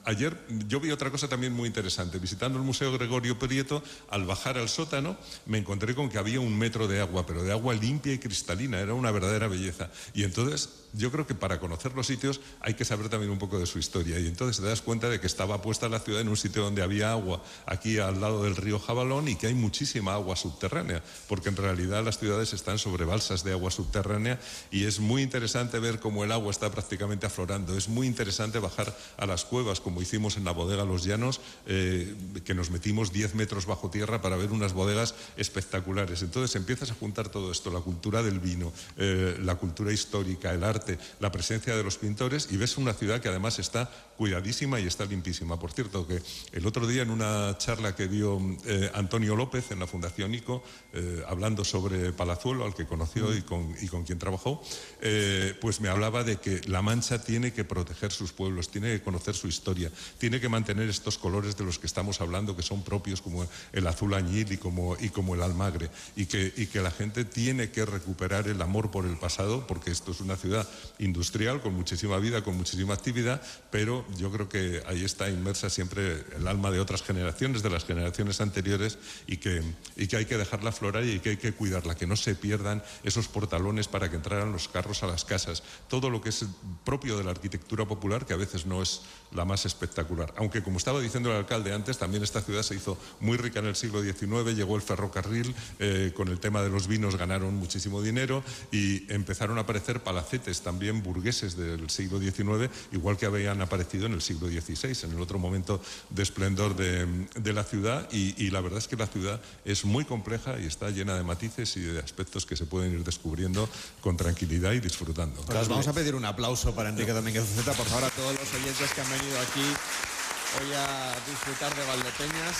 ayer 0.05 0.37
yo 0.67 0.79
vi 0.79 0.91
otra 0.91 1.11
cosa 1.11 1.27
también 1.27 1.53
muy 1.53 1.67
interesante. 1.67 2.19
Visitando 2.19 2.57
el 2.57 2.65
Museo 2.65 2.91
Gregorio 2.91 3.37
Prieto, 3.37 3.83
al 4.09 4.25
bajar 4.25 4.57
al 4.57 4.69
sótano, 4.69 5.17
me 5.45 5.57
encontré 5.57 5.95
con 5.95 6.09
que 6.09 6.17
había 6.17 6.39
un 6.39 6.57
metro 6.57 6.87
de 6.87 7.01
agua, 7.01 7.25
pero 7.25 7.43
de 7.43 7.51
agua 7.51 7.73
limpia 7.73 8.13
y 8.13 8.19
cristalina. 8.19 8.79
Era 8.79 8.93
una 8.93 9.11
verdadera 9.11 9.47
belleza. 9.47 9.89
Y 10.13 10.23
entonces 10.23 10.69
yo 10.93 11.11
creo 11.11 11.27
que 11.27 11.35
para 11.35 11.59
conocer 11.59 11.93
los 11.93 12.07
sitios 12.07 12.39
hay 12.61 12.73
que 12.73 12.85
saber 12.85 13.09
también 13.09 13.31
un 13.31 13.39
poco 13.39 13.59
de 13.59 13.65
su 13.65 13.79
historia. 13.79 14.19
Y 14.19 14.27
entonces 14.27 14.61
te 14.61 14.67
das 14.67 14.81
cuenta 14.81 15.09
de 15.09 15.19
que 15.19 15.27
estaba 15.27 15.61
puesta 15.61 15.89
la 15.89 15.99
ciudad 15.99 16.21
en 16.21 16.29
un 16.29 16.37
sitio 16.37 16.63
donde 16.63 16.81
había 16.81 17.11
agua, 17.11 17.43
aquí 17.65 17.99
al 17.99 18.21
lado 18.21 18.43
del 18.43 18.55
río 18.55 18.79
Jabalón, 18.79 19.27
y 19.27 19.35
que 19.35 19.47
hay 19.47 19.53
muchísima 19.53 20.13
agua 20.13 20.35
subterránea, 20.35 21.03
porque 21.27 21.49
en 21.49 21.57
realidad 21.57 22.03
las 22.03 22.19
ciudades 22.19 22.53
están 22.53 22.79
sobre 22.79 23.05
balsas 23.05 23.43
de 23.43 23.51
agua 23.51 23.71
subterránea 23.71 24.39
y 24.71 24.85
es 24.85 24.99
muy 24.99 25.21
interesante 25.21 25.79
ver 25.79 25.99
cómo 25.99 26.23
el 26.23 26.31
agua 26.31 26.51
está 26.51 26.71
prácticamente 26.71 27.25
aflorando. 27.25 27.77
Es 27.77 27.89
muy 27.89 28.07
interesante 28.07 28.59
bajar 28.59 28.95
a 29.17 29.25
las 29.25 29.45
cuevas, 29.45 29.81
como 29.81 30.01
hicimos 30.01 30.37
en 30.37 30.45
la 30.45 30.51
bodega 30.51 30.85
Los 30.85 31.03
Llanos, 31.03 31.41
eh, 31.65 32.15
que 32.45 32.53
nos 32.53 32.71
metimos 32.71 33.11
10 33.11 33.35
metros 33.35 33.65
bajo 33.65 33.89
tierra 33.89 34.21
para 34.21 34.37
ver 34.37 34.51
unas 34.51 34.73
bodegas 34.73 35.15
espectaculares. 35.37 36.21
Entonces 36.21 36.55
empiezas 36.55 36.91
a 36.91 36.95
juntar 36.95 37.29
todo 37.29 37.51
esto, 37.51 37.71
la 37.71 37.81
cultura 37.81 38.23
del 38.23 38.39
vino, 38.39 38.71
eh, 38.97 39.37
la 39.41 39.55
cultura 39.55 39.91
histórica, 39.91 40.53
el 40.53 40.63
arte, 40.63 40.76
la 41.19 41.31
presencia 41.31 41.75
de 41.75 41.83
los 41.83 41.97
pintores 41.97 42.47
y 42.51 42.57
ves 42.57 42.77
una 42.77 42.93
ciudad 42.93 43.21
que 43.21 43.29
además 43.29 43.59
está 43.59 43.89
cuidadísima 44.17 44.79
y 44.79 44.87
está 44.87 45.05
limpísima. 45.05 45.59
Por 45.59 45.71
cierto, 45.71 46.07
que 46.07 46.21
el 46.51 46.65
otro 46.65 46.87
día 46.87 47.03
en 47.03 47.11
una 47.11 47.57
charla 47.57 47.95
que 47.95 48.07
dio 48.07 48.39
eh, 48.65 48.89
Antonio 48.93 49.35
López 49.35 49.71
en 49.71 49.79
la 49.79 49.87
Fundación 49.87 50.33
ICO, 50.33 50.63
eh, 50.93 51.23
hablando 51.27 51.63
sobre 51.63 52.11
Palazuelo, 52.11 52.65
al 52.65 52.73
que 52.73 52.85
conoció 52.85 53.35
y 53.35 53.43
con, 53.43 53.75
y 53.79 53.87
con 53.87 54.03
quien 54.03 54.19
trabajó, 54.19 54.61
eh, 55.01 55.55
pues 55.61 55.79
me 55.81 55.89
hablaba 55.89 56.23
de 56.23 56.37
que 56.37 56.61
La 56.67 56.81
Mancha 56.81 57.23
tiene 57.23 57.53
que 57.53 57.63
proteger 57.63 58.11
sus 58.11 58.33
pueblos, 58.33 58.69
tiene 58.69 58.91
que 58.91 59.01
conocer 59.01 59.35
su 59.35 59.47
historia, 59.47 59.91
tiene 60.17 60.39
que 60.39 60.49
mantener 60.49 60.89
estos 60.89 61.17
colores 61.17 61.55
de 61.55 61.63
los 61.63 61.79
que 61.79 61.87
estamos 61.87 62.19
hablando, 62.21 62.55
que 62.55 62.63
son 62.63 62.83
propios 62.83 63.21
como 63.21 63.47
el 63.71 63.87
azul 63.87 64.13
añil 64.13 64.51
y 64.51 64.57
como, 64.57 64.97
y 64.99 65.09
como 65.09 65.35
el 65.35 65.43
almagre, 65.43 65.89
y 66.15 66.25
que, 66.25 66.53
y 66.57 66.67
que 66.67 66.81
la 66.81 66.91
gente 66.91 67.25
tiene 67.25 67.69
que 67.71 67.85
recuperar 67.85 68.47
el 68.47 68.61
amor 68.61 68.91
por 68.91 69.05
el 69.05 69.17
pasado, 69.17 69.67
porque 69.67 69.91
esto 69.91 70.11
es 70.11 70.21
una 70.21 70.35
ciudad 70.35 70.66
industrial 70.99 71.61
con 71.61 71.73
muchísima 71.73 72.17
vida, 72.17 72.43
con 72.43 72.57
muchísima 72.57 72.93
actividad, 72.93 73.41
pero 73.71 74.05
yo 74.17 74.31
creo 74.31 74.49
que 74.49 74.81
ahí 74.87 75.03
está 75.03 75.29
inmersa 75.29 75.69
siempre 75.69 76.23
el 76.35 76.47
alma 76.47 76.71
de 76.71 76.79
otras 76.79 77.03
generaciones, 77.03 77.63
de 77.63 77.69
las 77.69 77.85
generaciones 77.85 78.41
anteriores, 78.41 78.97
y 79.27 79.37
que, 79.37 79.61
y 79.95 80.07
que 80.07 80.17
hay 80.17 80.25
que 80.25 80.37
dejarla 80.37 80.71
florar 80.71 81.05
y 81.05 81.19
que 81.19 81.31
hay 81.31 81.37
que 81.37 81.53
cuidarla, 81.53 81.95
que 81.95 82.07
no 82.07 82.15
se 82.15 82.35
pierdan 82.35 82.83
esos 83.03 83.27
portalones 83.27 83.87
para 83.87 84.09
que 84.09 84.15
entraran 84.15 84.51
los 84.51 84.67
carros 84.67 85.03
a 85.03 85.07
las 85.07 85.25
casas, 85.25 85.63
todo 85.87 86.09
lo 86.09 86.21
que 86.21 86.29
es 86.29 86.45
propio 86.83 87.17
de 87.17 87.23
la 87.23 87.31
arquitectura 87.31 87.85
popular, 87.85 88.25
que 88.25 88.33
a 88.33 88.37
veces 88.37 88.65
no 88.65 88.81
es 88.81 89.01
la 89.31 89.45
más 89.45 89.65
espectacular. 89.65 90.33
Aunque, 90.37 90.63
como 90.63 90.77
estaba 90.77 90.99
diciendo 90.99 91.31
el 91.31 91.37
alcalde 91.37 91.73
antes, 91.73 91.97
también 91.97 92.23
esta 92.23 92.41
ciudad 92.41 92.63
se 92.63 92.75
hizo 92.75 92.97
muy 93.19 93.37
rica 93.37 93.59
en 93.59 93.65
el 93.65 93.75
siglo 93.75 94.01
XIX, 94.01 94.55
llegó 94.55 94.75
el 94.75 94.81
ferrocarril, 94.81 95.53
eh, 95.79 96.11
con 96.15 96.27
el 96.29 96.39
tema 96.39 96.61
de 96.61 96.69
los 96.69 96.87
vinos 96.87 97.15
ganaron 97.15 97.55
muchísimo 97.55 98.01
dinero 98.01 98.43
y 98.71 99.11
empezaron 99.11 99.57
a 99.57 99.61
aparecer 99.61 100.01
palacetes 100.01 100.56
también 100.61 101.03
burgueses 101.03 101.55
del 101.55 101.89
siglo 101.89 102.19
XIX, 102.19 102.69
igual 102.91 103.17
que 103.17 103.25
habían 103.25 103.61
aparecido 103.61 104.05
en 104.05 104.13
el 104.13 104.21
siglo 104.21 104.47
XVI, 104.47 105.05
en 105.07 105.15
el 105.15 105.21
otro 105.21 105.39
momento 105.39 105.81
de 106.09 106.23
esplendor 106.23 106.75
de, 106.75 107.53
la 107.53 107.63
ciudad. 107.63 108.07
Y, 108.11 108.49
la 108.49 108.61
verdad 108.61 108.79
es 108.79 108.87
que 108.87 108.95
la 108.95 109.07
ciudad 109.07 109.41
es 109.65 109.85
muy 109.85 110.05
compleja 110.05 110.59
y 110.59 110.65
está 110.65 110.89
llena 110.89 111.15
de 111.15 111.23
matices 111.23 111.75
y 111.77 111.81
de 111.81 111.99
aspectos 111.99 112.45
que 112.45 112.55
se 112.55 112.65
pueden 112.65 112.93
ir 112.93 113.03
descubriendo 113.03 113.67
con 114.01 114.17
tranquilidad 114.17 114.73
y 114.73 114.79
disfrutando. 114.79 115.41
Pues 115.41 115.67
vamos 115.67 115.87
a 115.87 115.93
pedir 115.93 116.15
un 116.15 116.25
aplauso 116.25 116.73
para 116.73 116.89
Enrique 116.89 117.11
Domínguez 117.11 117.45
Zeta, 117.55 117.73
por 117.73 117.85
favor, 117.85 118.05
a 118.05 118.09
todos 118.09 118.33
los 118.33 118.53
oyentes 118.53 118.91
que 118.93 119.01
han 119.01 119.09
venido 119.09 119.39
aquí 119.39 120.16
hoy 120.55 120.73
a 120.73 121.15
disfrutar 121.29 121.75
de 121.75 121.85
Valdepeñas. 121.85 122.57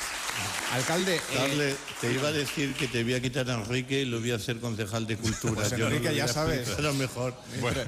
Alcalde. 0.74 1.20
Eh, 1.32 1.76
te 2.02 2.14
iba 2.14 2.28
a 2.28 2.32
decir 2.32 2.74
que 2.76 2.88
te 2.88 3.04
voy 3.04 3.14
a 3.14 3.22
quitar 3.22 3.50
a 3.50 3.56
Enrique 3.56 4.02
y 4.02 4.06
lo 4.06 4.20
voy 4.20 4.32
a 4.32 4.36
hacer 4.36 4.60
concejal 4.60 5.08
de 5.08 5.18
cultura. 5.18 5.56
Pues 5.56 5.72
Enrique, 5.72 6.14
ya 6.14 6.28
sabes. 6.28 6.70
Pero 6.76 6.94
mejor. 6.94 7.34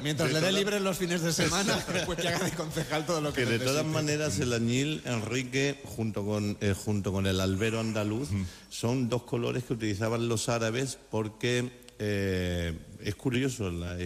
mientras 0.02 0.32
le 0.32 0.42
dé 0.42 0.52
libre 0.52 0.80
los 0.80 0.98
fines 0.98 1.22
de 1.22 1.34
semana, 1.34 1.78
pues 2.06 2.20
que 2.20 2.28
haga 2.30 2.46
de 2.46 2.52
concejal 2.52 3.06
todo 3.06 3.22
lo 3.22 3.34
que 3.34 3.44
Que 3.44 3.58
de 3.58 3.60
todas 3.60 3.86
maneras, 3.86 4.40
el 4.40 4.54
añil, 4.54 5.02
Enrique, 5.06 5.82
junto 5.86 6.26
con, 6.26 6.58
eh, 6.62 6.74
junto 6.74 7.12
con 7.12 7.28
el 7.28 7.40
albero 7.40 7.80
andaluz, 7.80 8.30
son 8.70 9.10
dos 9.10 9.24
colores 9.24 9.66
que 9.66 9.74
utilizaban 9.74 10.28
los 10.28 10.50
árabes 10.50 10.98
porque 11.12 11.72
eh, 12.00 12.78
es 13.04 13.16
curioso, 13.16 13.70
la, 13.70 13.98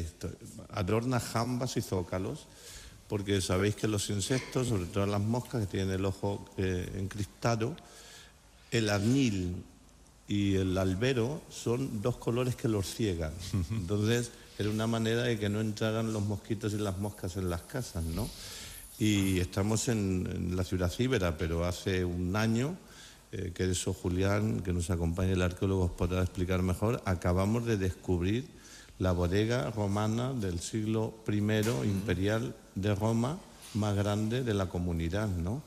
adorna 0.70 1.20
jambas 1.20 1.78
y 1.78 1.82
zócalos 1.82 2.48
porque 3.08 3.42
sabéis 3.42 3.76
que 3.76 3.88
los 3.88 4.10
insectos, 4.10 4.68
sobre 4.68 4.86
todo 4.86 5.06
las 5.06 5.22
moscas 5.22 5.62
que 5.62 5.68
tienen 5.68 5.92
el 5.92 6.06
ojo 6.06 6.46
eh, 6.58 6.92
encriptado, 6.98 7.76
el 8.72 8.90
añil 8.90 9.64
y 10.28 10.56
el 10.56 10.78
albero 10.78 11.42
son 11.50 12.02
dos 12.02 12.18
colores 12.18 12.56
que 12.56 12.68
los 12.68 12.88
ciegan. 12.88 13.34
Entonces, 13.72 14.32
era 14.58 14.70
una 14.70 14.88
manera 14.88 15.24
de 15.24 15.38
que 15.38 15.50
no 15.50 15.62
entraran 15.62 16.14
los 16.14 16.24
mosquitos 16.24 16.74
y 16.74 16.78
las 16.78 16.98
moscas 16.98 17.38
en 17.38 17.50
las 17.50 17.62
casas, 17.62 18.04
¿no? 18.04 18.30
Y 19.00 19.40
estamos 19.40 19.88
en, 19.88 20.56
la 20.56 20.64
ciudad 20.64 20.92
cíbera, 20.92 21.38
pero 21.38 21.66
hace 21.66 22.06
un 22.06 22.36
año, 22.36 22.78
eh, 23.32 23.52
que 23.54 23.70
eso 23.70 23.94
Julián, 23.94 24.62
que 24.62 24.72
nos 24.72 24.90
acompaña 24.92 25.34
el 25.34 25.42
arqueólogo, 25.42 25.86
os 25.86 25.92
podrá 25.92 26.22
explicar 26.22 26.62
mejor, 26.62 27.02
acabamos 27.06 27.66
de 27.66 27.78
descubrir 27.78 28.46
la 29.00 29.12
bodega 29.12 29.72
romana 29.72 30.34
del 30.34 30.60
siglo 30.60 31.14
I 31.28 31.38
imperial 31.88 32.56
de 32.76 32.96
Roma 32.96 33.38
más 33.74 33.96
grande 33.96 34.44
de 34.44 34.54
la 34.54 34.68
comunidad, 34.68 35.28
¿no? 35.28 35.62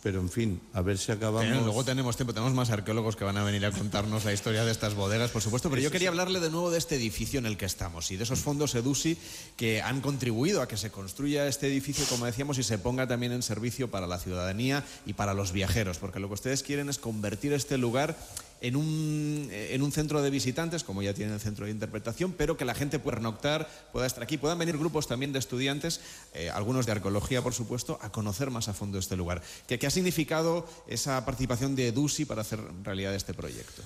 Pero 0.00 0.20
en 0.20 0.30
fin, 0.30 0.60
a 0.74 0.80
ver 0.80 0.96
si 0.96 1.10
acabamos. 1.10 1.64
luego 1.64 1.82
tenemos 1.82 2.16
tiempo, 2.16 2.32
tenemos 2.32 2.54
más 2.54 2.70
arqueólogos 2.70 3.16
que 3.16 3.24
van 3.24 3.36
a 3.36 3.42
venir 3.42 3.66
a 3.66 3.72
contarnos 3.72 4.24
la 4.24 4.32
historia 4.32 4.64
de 4.64 4.70
estas 4.70 4.94
bodegas, 4.94 5.32
por 5.32 5.42
supuesto. 5.42 5.70
Pero 5.70 5.82
yo 5.82 5.90
quería 5.90 6.08
hablarle 6.08 6.38
de 6.38 6.50
nuevo 6.50 6.70
de 6.70 6.78
este 6.78 6.94
edificio 6.94 7.40
en 7.40 7.46
el 7.46 7.56
que 7.56 7.66
estamos 7.66 8.12
y 8.12 8.16
de 8.16 8.22
esos 8.22 8.38
fondos 8.38 8.76
EDUSI 8.76 9.18
que 9.56 9.82
han 9.82 10.00
contribuido 10.00 10.62
a 10.62 10.68
que 10.68 10.76
se 10.76 10.92
construya 10.92 11.48
este 11.48 11.66
edificio, 11.66 12.04
como 12.08 12.26
decíamos, 12.26 12.58
y 12.58 12.62
se 12.62 12.78
ponga 12.78 13.08
también 13.08 13.32
en 13.32 13.42
servicio 13.42 13.90
para 13.90 14.06
la 14.06 14.20
ciudadanía 14.20 14.84
y 15.04 15.14
para 15.14 15.34
los 15.34 15.50
viajeros, 15.50 15.98
porque 15.98 16.20
lo 16.20 16.28
que 16.28 16.34
ustedes 16.34 16.62
quieren 16.62 16.88
es 16.88 16.98
convertir 16.98 17.52
este 17.52 17.76
lugar 17.76 18.16
en 18.60 18.76
un, 18.76 19.48
en 19.50 19.82
un 19.82 19.92
centro 19.92 20.22
de 20.22 20.30
visitantes, 20.30 20.84
como 20.84 21.02
ya 21.02 21.14
tiene 21.14 21.34
el 21.34 21.40
centro 21.40 21.66
de 21.66 21.72
interpretación, 21.72 22.32
pero 22.32 22.56
que 22.56 22.64
la 22.64 22.74
gente 22.74 22.98
pueda 22.98 23.20
noctar, 23.20 23.68
pueda 23.92 24.06
estar 24.06 24.22
aquí. 24.22 24.38
Puedan 24.38 24.58
venir 24.58 24.78
grupos 24.78 25.06
también 25.06 25.32
de 25.32 25.38
estudiantes, 25.38 26.00
eh, 26.34 26.50
algunos 26.50 26.86
de 26.86 26.92
arqueología, 26.92 27.42
por 27.42 27.54
supuesto, 27.54 27.98
a 28.02 28.10
conocer 28.10 28.50
más 28.50 28.68
a 28.68 28.74
fondo 28.74 28.98
este 28.98 29.16
lugar. 29.16 29.42
¿Qué, 29.66 29.78
qué 29.78 29.86
ha 29.86 29.90
significado 29.90 30.66
esa 30.86 31.24
participación 31.24 31.76
de 31.76 31.88
EDUSI 31.88 32.24
para 32.24 32.42
hacer 32.42 32.60
realidad 32.82 33.14
este 33.14 33.34
proyecto? 33.34 33.82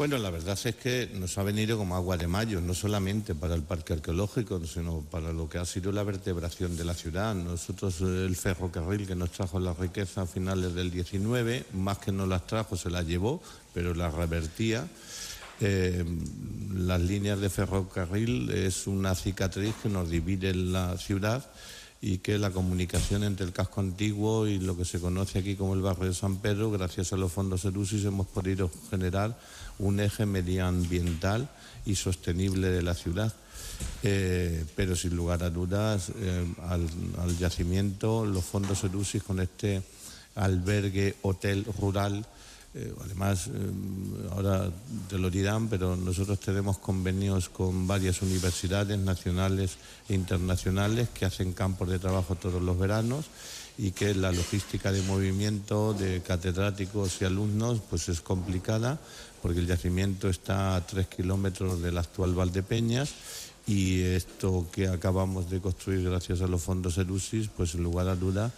Bueno, 0.00 0.16
la 0.16 0.30
verdad 0.30 0.58
es 0.64 0.76
que 0.76 1.10
nos 1.12 1.36
ha 1.36 1.42
venido 1.42 1.76
como 1.76 1.94
agua 1.94 2.16
de 2.16 2.26
mayo, 2.26 2.62
no 2.62 2.72
solamente 2.72 3.34
para 3.34 3.54
el 3.54 3.60
parque 3.60 3.92
arqueológico, 3.92 4.58
sino 4.64 5.02
para 5.02 5.30
lo 5.30 5.46
que 5.46 5.58
ha 5.58 5.66
sido 5.66 5.92
la 5.92 6.02
vertebración 6.02 6.74
de 6.74 6.86
la 6.86 6.94
ciudad. 6.94 7.34
Nosotros, 7.34 8.00
eh, 8.00 8.24
el 8.24 8.34
ferrocarril 8.34 9.06
que 9.06 9.14
nos 9.14 9.30
trajo 9.30 9.60
la 9.60 9.74
riqueza 9.74 10.22
a 10.22 10.26
finales 10.26 10.72
del 10.72 10.90
19, 10.90 11.66
más 11.74 11.98
que 11.98 12.12
no 12.12 12.24
las 12.24 12.46
trajo, 12.46 12.78
se 12.78 12.88
las 12.88 13.06
llevó, 13.06 13.42
pero 13.74 13.92
las 13.92 14.14
revertía. 14.14 14.88
Eh, 15.60 16.02
las 16.72 17.02
líneas 17.02 17.38
de 17.38 17.50
ferrocarril 17.50 18.48
es 18.52 18.86
una 18.86 19.14
cicatriz 19.14 19.74
que 19.82 19.90
nos 19.90 20.08
divide 20.08 20.54
la 20.54 20.96
ciudad 20.96 21.44
y 22.02 22.18
que 22.18 22.38
la 22.38 22.50
comunicación 22.50 23.24
entre 23.24 23.44
el 23.44 23.52
casco 23.52 23.80
antiguo 23.80 24.46
y 24.46 24.58
lo 24.58 24.76
que 24.76 24.84
se 24.84 25.00
conoce 25.00 25.38
aquí 25.38 25.54
como 25.54 25.74
el 25.74 25.82
barrio 25.82 26.06
de 26.06 26.14
San 26.14 26.36
Pedro, 26.36 26.70
gracias 26.70 27.12
a 27.12 27.16
los 27.16 27.32
fondos 27.32 27.64
ERUSIS 27.64 28.06
hemos 28.06 28.26
podido 28.26 28.70
generar 28.88 29.38
un 29.78 30.00
eje 30.00 30.24
medioambiental 30.24 31.50
y 31.84 31.96
sostenible 31.96 32.70
de 32.70 32.82
la 32.82 32.94
ciudad. 32.94 33.34
Eh, 34.02 34.64
pero 34.76 34.96
sin 34.96 35.16
lugar 35.16 35.42
a 35.42 35.50
dudas, 35.50 36.12
eh, 36.16 36.46
al, 36.68 37.38
yacimiento, 37.38 38.24
los 38.24 38.44
fondos 38.44 38.82
ERUSIS 38.84 39.22
con 39.22 39.40
este 39.40 39.82
albergue, 40.34 41.16
hotel 41.22 41.66
rural, 41.78 42.24
eh, 42.72 42.94
además, 43.04 43.50
ahora 44.30 44.70
te 45.08 45.18
lo 45.18 45.28
dirán, 45.28 45.68
pero 45.68 45.96
nosotros 45.96 46.38
tenemos 46.38 46.78
convenios 46.78 47.48
con 47.48 47.88
varias 47.88 48.22
universidades 48.22 48.96
nacionales 48.98 49.76
e 50.08 50.14
internacionales 50.14 51.08
que 51.08 51.24
hacen 51.24 51.52
campos 51.52 51.88
de 51.88 51.98
trabajo 51.98 52.36
todos 52.36 52.62
los 52.62 52.78
veranos 52.78 53.26
y 53.76 53.92
que 53.92 54.14
la 54.14 54.30
logística 54.30 54.92
de 54.92 55.02
movimiento 55.02 55.94
de 55.94 56.20
catedráticos 56.20 57.20
y 57.20 57.24
alumnos 57.24 57.80
pues 57.88 58.08
es 58.08 58.20
complicada 58.20 59.00
porque 59.42 59.60
el 59.60 59.66
yacimiento 59.66 60.28
está 60.28 60.76
a 60.76 60.86
tres 60.86 61.06
kilómetros 61.06 61.80
del 61.80 61.98
actual 61.98 62.34
Valdepeñas 62.34 63.14
y 63.66 64.02
esto 64.02 64.66
que 64.72 64.88
acabamos 64.88 65.48
de 65.50 65.60
construir 65.60 66.02
gracias 66.08 66.40
a 66.40 66.46
los 66.46 66.62
fondos 66.62 66.98
ERUSIS, 66.98 67.48
pues 67.56 67.74
en 67.74 67.82
lugar 67.82 68.08
a 68.08 68.16
duda 68.16 68.52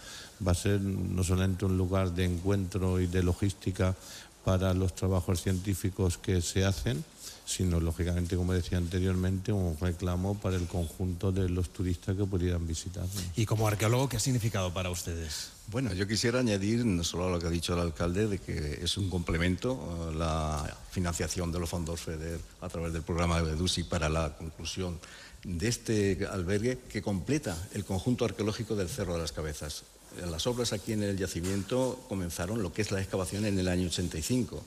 va 0.45 0.51
a 0.51 0.55
ser 0.55 0.81
no 0.81 1.23
solamente 1.23 1.65
un 1.65 1.77
lugar 1.77 2.13
de 2.13 2.25
encuentro 2.25 2.99
y 2.99 3.07
de 3.07 3.23
logística 3.23 3.95
para 4.43 4.73
los 4.73 4.93
trabajos 4.93 5.41
científicos 5.41 6.17
que 6.17 6.41
se 6.41 6.65
hacen, 6.65 7.03
sino 7.45 7.79
lógicamente, 7.79 8.35
como 8.35 8.53
decía 8.53 8.77
anteriormente, 8.77 9.51
un 9.51 9.77
reclamo 9.79 10.35
para 10.35 10.55
el 10.55 10.67
conjunto 10.67 11.31
de 11.31 11.49
los 11.49 11.71
turistas 11.71 12.15
que 12.15 12.25
pudieran 12.25 12.65
visitar. 12.65 13.05
Y 13.35 13.45
como 13.45 13.67
arqueólogo, 13.67 14.09
¿qué 14.09 14.17
ha 14.17 14.19
significado 14.19 14.73
para 14.73 14.89
ustedes? 14.89 15.51
Bueno, 15.67 15.93
yo 15.93 16.07
quisiera 16.07 16.39
añadir 16.39 16.85
no 16.85 17.03
solo 17.03 17.27
a 17.27 17.31
lo 17.31 17.39
que 17.39 17.47
ha 17.47 17.49
dicho 17.49 17.73
el 17.73 17.79
alcalde, 17.79 18.27
de 18.27 18.39
que 18.39 18.79
es 18.81 18.97
un 18.97 19.09
complemento 19.09 20.11
la 20.15 20.77
financiación 20.91 21.51
de 21.51 21.59
los 21.59 21.69
fondos 21.69 22.01
FEDER 22.01 22.39
a 22.61 22.69
través 22.69 22.93
del 22.93 23.01
programa 23.01 23.41
de 23.41 23.53
EDUSI 23.53 23.83
para 23.83 24.09
la 24.09 24.35
conclusión 24.35 24.99
de 25.43 25.67
este 25.67 26.27
albergue 26.31 26.79
que 26.89 27.01
completa 27.01 27.57
el 27.73 27.83
conjunto 27.83 28.25
arqueológico 28.25 28.75
del 28.75 28.89
Cerro 28.89 29.13
de 29.13 29.19
las 29.19 29.31
Cabezas. 29.31 29.83
Las 30.29 30.47
obras 30.47 30.73
aquí 30.73 30.93
en 30.93 31.03
el 31.03 31.17
yacimiento 31.17 32.03
comenzaron 32.07 32.61
lo 32.61 32.71
que 32.71 32.81
es 32.81 32.91
la 32.91 33.01
excavación 33.01 33.45
en 33.45 33.57
el 33.59 33.67
año 33.67 33.87
85 33.87 34.63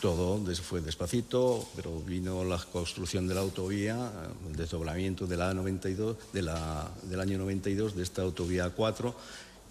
todo 0.00 0.40
fue 0.54 0.80
despacito, 0.80 1.66
pero 1.74 2.00
vino 2.00 2.44
la 2.44 2.58
construcción 2.72 3.26
de 3.26 3.34
la 3.34 3.40
autovía, 3.40 4.12
el 4.48 4.56
desdoblamiento 4.56 5.26
de 5.26 5.36
la 5.36 5.52
92, 5.52 6.16
de 6.32 6.42
la, 6.42 6.90
del 7.02 7.20
año 7.20 7.38
92 7.38 7.96
de 7.96 8.02
esta 8.02 8.22
autovía 8.22 8.70
4 8.70 9.14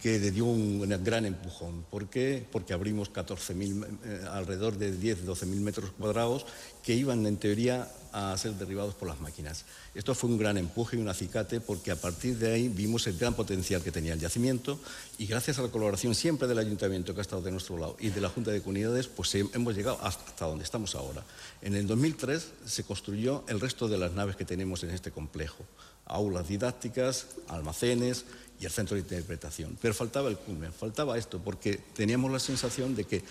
que 0.02 0.20
dio 0.20 0.46
un 0.46 0.88
gran 1.04 1.26
empujón. 1.26 1.84
¿Por 1.90 2.08
qué? 2.08 2.46
Porque 2.52 2.74
abrimos 2.74 3.12
14.000, 3.12 3.88
eh, 4.06 4.26
alrededor 4.30 4.78
de 4.78 4.92
10, 4.96 5.26
12.000 5.26 5.46
metros 5.62 5.92
cuadrados 5.98 6.46
que 6.84 6.94
iban 6.94 7.26
en 7.26 7.38
teoría 7.38 7.92
a 8.18 8.38
ser 8.38 8.54
derribados 8.54 8.96
por 8.96 9.08
las 9.08 9.20
máquinas. 9.20 9.66
Esto 9.94 10.16
fue 10.16 10.30
un 10.30 10.38
gran 10.38 10.58
empuje 10.58 10.98
y 10.98 11.00
un 11.00 11.08
acicate 11.08 11.60
porque 11.62 11.92
a 11.92 11.96
partir 11.96 12.38
de 12.38 12.52
ahí 12.52 12.68
vimos 12.68 13.06
el 13.06 13.18
gran 13.18 13.36
potencial 13.36 13.84
que 13.84 13.92
tenía 13.92 14.14
el 14.14 14.20
yacimiento 14.20 14.80
y 15.20 15.28
gracias 15.28 15.60
a 15.60 15.62
la 15.62 15.70
colaboración 15.70 16.16
siempre 16.16 16.48
del 16.48 16.58
ayuntamiento 16.58 17.14
que 17.14 17.20
ha 17.20 17.22
estado 17.22 17.44
de 17.44 17.52
nuestro 17.52 17.78
lado 17.78 17.96
y 18.00 18.10
de 18.10 18.20
la 18.20 18.30
Junta 18.30 18.52
de 18.52 18.62
Comunidades, 18.62 19.08
pues 19.08 19.36
hemos 19.36 19.76
llegado 19.76 20.00
hasta 20.02 20.46
donde 20.46 20.64
estamos 20.64 20.96
ahora. 20.96 21.24
En 21.62 21.76
el 21.76 21.86
2003 21.86 22.48
se 22.66 22.84
construyó 22.84 23.44
el 23.48 23.60
resto 23.60 23.88
de 23.88 23.98
las 23.98 24.14
naves 24.14 24.36
que 24.36 24.46
tenemos 24.46 24.84
en 24.84 24.90
este 24.90 25.12
complejo. 25.12 25.64
Aulas 26.06 26.48
didácticas, 26.48 27.28
almacenes, 27.50 28.26
y 28.60 28.66
el 28.66 28.72
centro 28.72 28.96
de 28.96 29.02
interpretación. 29.02 29.78
Pero 29.82 29.94
faltaba 29.94 30.30
el 30.30 30.38
culmen, 30.38 30.74
faltaba 30.74 31.18
esto, 31.18 31.40
porque 31.40 31.80
teníamos 31.94 32.32
la 32.32 32.40
sensación 32.40 32.96
de 32.96 33.04
que 33.04 33.24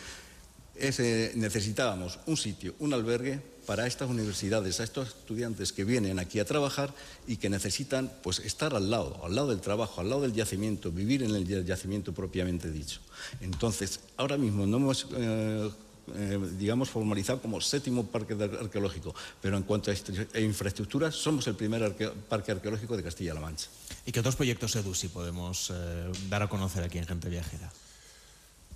necesitábamos 1.35 2.19
un 2.27 2.37
sitio, 2.37 2.75
un 2.79 2.93
albergue 2.93 3.41
para 3.67 3.87
estas 3.87 4.09
universidades, 4.09 4.79
a 4.81 4.85
estos 4.85 5.09
estudiantes 5.09 5.73
que 5.73 5.85
vienen 5.85 6.19
aquí 6.19 6.39
a 6.39 6.45
trabajar 6.45 6.95
y 7.27 7.37
que 7.37 7.51
necesitan 7.51 8.13
pues, 8.23 8.39
estar 8.39 8.75
al 8.75 8.91
lado, 8.91 9.21
al 9.25 9.35
lado 9.35 9.49
del 9.49 9.61
trabajo, 9.61 10.01
al 10.01 10.09
lado 10.09 10.23
del 10.23 10.33
yacimiento, 10.33 10.93
vivir 10.93 11.23
en 11.23 11.35
el 11.35 11.67
yacimiento 11.67 12.15
propiamente 12.15 12.71
dicho. 12.71 13.01
Entonces, 13.41 14.01
ahora 14.17 14.37
mismo 14.37 14.67
no 14.67 14.77
hemos 14.77 15.09
eh, 15.17 15.69
eh, 16.15 16.39
digamos, 16.57 16.89
formalizado 16.89 17.43
como 17.43 17.61
séptimo 17.61 18.07
parque 18.07 18.35
arqueológico, 18.35 19.13
pero 19.43 19.57
en 19.57 19.65
cuanto 19.65 19.91
a 19.91 20.39
infraestructuras, 20.41 21.17
somos 21.17 21.47
el 21.49 21.57
primer 21.57 21.93
parque 22.29 22.53
arqueológico 22.53 22.97
de 22.97 23.03
Castilla-La 23.03 23.41
Mancha. 23.41 23.69
¿Y 24.05 24.13
qué 24.13 24.21
otros 24.21 24.37
proyectos 24.37 24.77
EDUSI 24.77 25.09
podemos 25.09 25.73
eh, 25.75 26.13
dar 26.29 26.45
a 26.45 26.49
conocer 26.49 26.85
aquí 26.85 26.99
en 26.99 27.07
Gente 27.07 27.29
Viajera? 27.29 27.73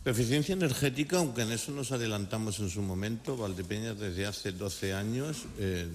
Eficiencia 0.02 0.54
energética, 0.54 1.18
aunque 1.18 1.42
en 1.42 1.52
eso 1.52 1.72
nos 1.72 1.92
adelantamos 1.92 2.58
en 2.60 2.70
su 2.70 2.80
momento, 2.80 3.36
Valdepeñas 3.36 3.98
desde 3.98 4.24
hace 4.24 4.52
12 4.52 4.94
años 4.94 5.44
eh, 5.58 5.88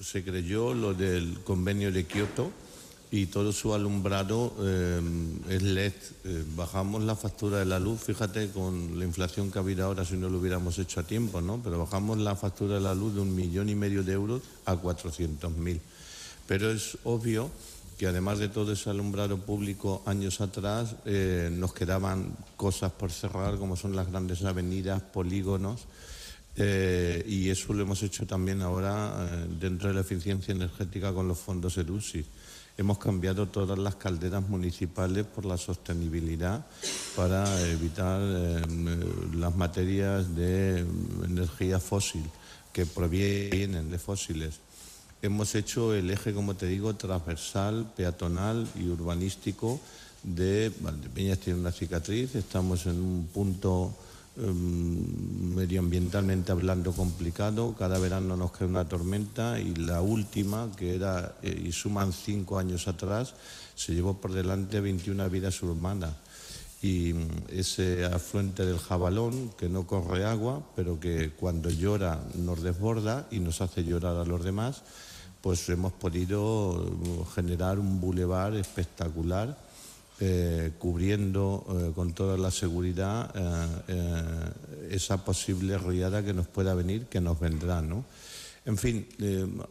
se 0.00 0.22
creyó 0.22 0.74
lo 0.74 0.94
del 0.94 1.40
convenio 1.42 1.90
de 1.90 2.06
Kioto, 2.06 2.52
y 3.10 3.26
todo 3.26 3.52
su 3.52 3.74
alumbrado 3.74 4.54
eh, 4.60 5.00
es 5.48 5.62
LED. 5.62 5.92
Eh, 6.24 6.44
bajamos 6.54 7.02
la 7.02 7.16
factura 7.16 7.58
de 7.58 7.64
la 7.64 7.80
luz, 7.80 8.00
fíjate 8.00 8.50
con 8.50 8.98
la 8.98 9.04
inflación 9.04 9.50
que 9.50 9.58
ha 9.58 9.62
habido 9.62 9.86
ahora 9.86 10.04
si 10.04 10.16
no 10.16 10.28
lo 10.28 10.38
hubiéramos 10.38 10.78
hecho 10.78 11.00
a 11.00 11.02
tiempo, 11.02 11.40
¿no? 11.40 11.60
Pero 11.62 11.78
bajamos 11.78 12.18
la 12.18 12.36
factura 12.36 12.74
de 12.74 12.80
la 12.80 12.94
luz 12.94 13.14
de 13.14 13.22
un 13.22 13.34
millón 13.34 13.68
y 13.68 13.74
medio 13.74 14.04
de 14.04 14.12
euros 14.12 14.42
a 14.66 14.76
400.000. 14.76 15.80
Pero 16.46 16.70
es 16.70 16.96
obvio 17.04 17.50
que 17.98 18.06
además 18.06 18.38
de 18.38 18.48
todo 18.48 18.72
ese 18.72 18.88
alumbrado 18.88 19.38
público 19.38 20.02
años 20.06 20.40
atrás, 20.40 20.94
eh, 21.04 21.50
nos 21.52 21.74
quedaban 21.74 22.36
cosas 22.56 22.92
por 22.92 23.10
cerrar, 23.10 23.58
como 23.58 23.76
son 23.76 23.96
las 23.96 24.08
grandes 24.08 24.44
avenidas, 24.44 25.02
polígonos, 25.02 25.86
y 26.56 27.50
eso 27.50 27.72
lo 27.72 27.82
hemos 27.82 28.02
hecho 28.02 28.26
también 28.26 28.62
ahora 28.62 29.46
dentro 29.60 29.90
de 29.90 29.94
la 29.94 30.00
eficiencia 30.00 30.50
energética 30.50 31.12
con 31.12 31.28
los 31.28 31.38
fondos 31.38 31.76
ERUSI. 31.76 32.24
Hemos 32.78 32.98
cambiado 32.98 33.48
todas 33.48 33.76
las 33.76 33.96
calderas 33.96 34.48
municipales 34.48 35.26
por 35.26 35.44
la 35.44 35.56
sostenibilidad 35.56 36.64
para 37.16 37.44
evitar 37.68 38.20
eh, 38.22 38.62
las 39.34 39.56
materias 39.56 40.36
de 40.36 40.86
energía 41.24 41.80
fósil 41.80 42.22
que 42.72 42.86
provienen 42.86 43.90
de 43.90 43.98
fósiles. 43.98 44.60
Hemos 45.20 45.54
hecho 45.54 45.94
el 45.94 46.10
eje, 46.10 46.32
como 46.32 46.54
te 46.54 46.66
digo, 46.66 46.94
transversal, 46.94 47.90
peatonal 47.96 48.68
y 48.76 48.88
urbanístico 48.88 49.80
de 50.22 50.72
Valdepeñas 50.80 51.38
tiene 51.38 51.60
una 51.60 51.72
cicatriz, 51.72 52.34
estamos 52.34 52.86
en 52.86 53.00
un 53.00 53.26
punto 53.32 53.94
Em, 54.40 55.54
medioambientalmente 55.56 56.52
hablando 56.52 56.92
complicado. 56.92 57.74
Cada 57.76 57.98
verano 57.98 58.36
nos 58.36 58.52
cae 58.52 58.68
una 58.68 58.86
tormenta 58.86 59.58
y 59.58 59.74
la 59.74 60.00
última, 60.00 60.70
que 60.76 60.94
era, 60.94 61.34
eh, 61.42 61.64
y 61.66 61.72
suman 61.72 62.12
cinco 62.12 62.56
años 62.56 62.86
atrás, 62.86 63.34
se 63.74 63.94
llevó 63.94 64.14
por 64.20 64.32
delante 64.32 64.80
21 64.80 65.28
vidas 65.28 65.60
urbanas. 65.64 66.14
Y 66.80 67.12
mm, 67.12 67.28
ese 67.50 68.04
afluente 68.04 68.64
del 68.64 68.78
jabalón, 68.78 69.50
que 69.58 69.68
no 69.68 69.86
corre 69.86 70.24
agua, 70.24 70.62
pero 70.76 71.00
que 71.00 71.30
cuando 71.30 71.70
llora 71.70 72.20
nos 72.34 72.62
desborda 72.62 73.26
y 73.30 73.40
nos 73.40 73.60
hace 73.60 73.84
llorar 73.84 74.16
a 74.16 74.24
los 74.24 74.44
demás, 74.44 74.82
pues 75.40 75.68
hemos 75.68 75.92
podido 75.92 76.84
mm, 76.84 77.34
generar 77.34 77.78
un 77.78 78.00
bulevar 78.00 78.54
espectacular 78.54 79.56
eh, 80.20 80.72
cubriendo 80.80 81.64
eh, 81.68 81.92
con 81.94 82.12
toda 82.12 82.36
la 82.36 82.50
seguridad 82.50 83.30
eh, 83.86 84.50
esa 84.90 85.24
posible 85.24 85.78
riada 85.78 86.24
que 86.24 86.34
nos 86.34 86.48
pueda 86.48 86.74
venir, 86.74 87.06
que 87.06 87.20
nos 87.20 87.38
vendrá. 87.38 87.82
¿no? 87.82 88.04
En 88.68 88.76
fin, 88.76 89.06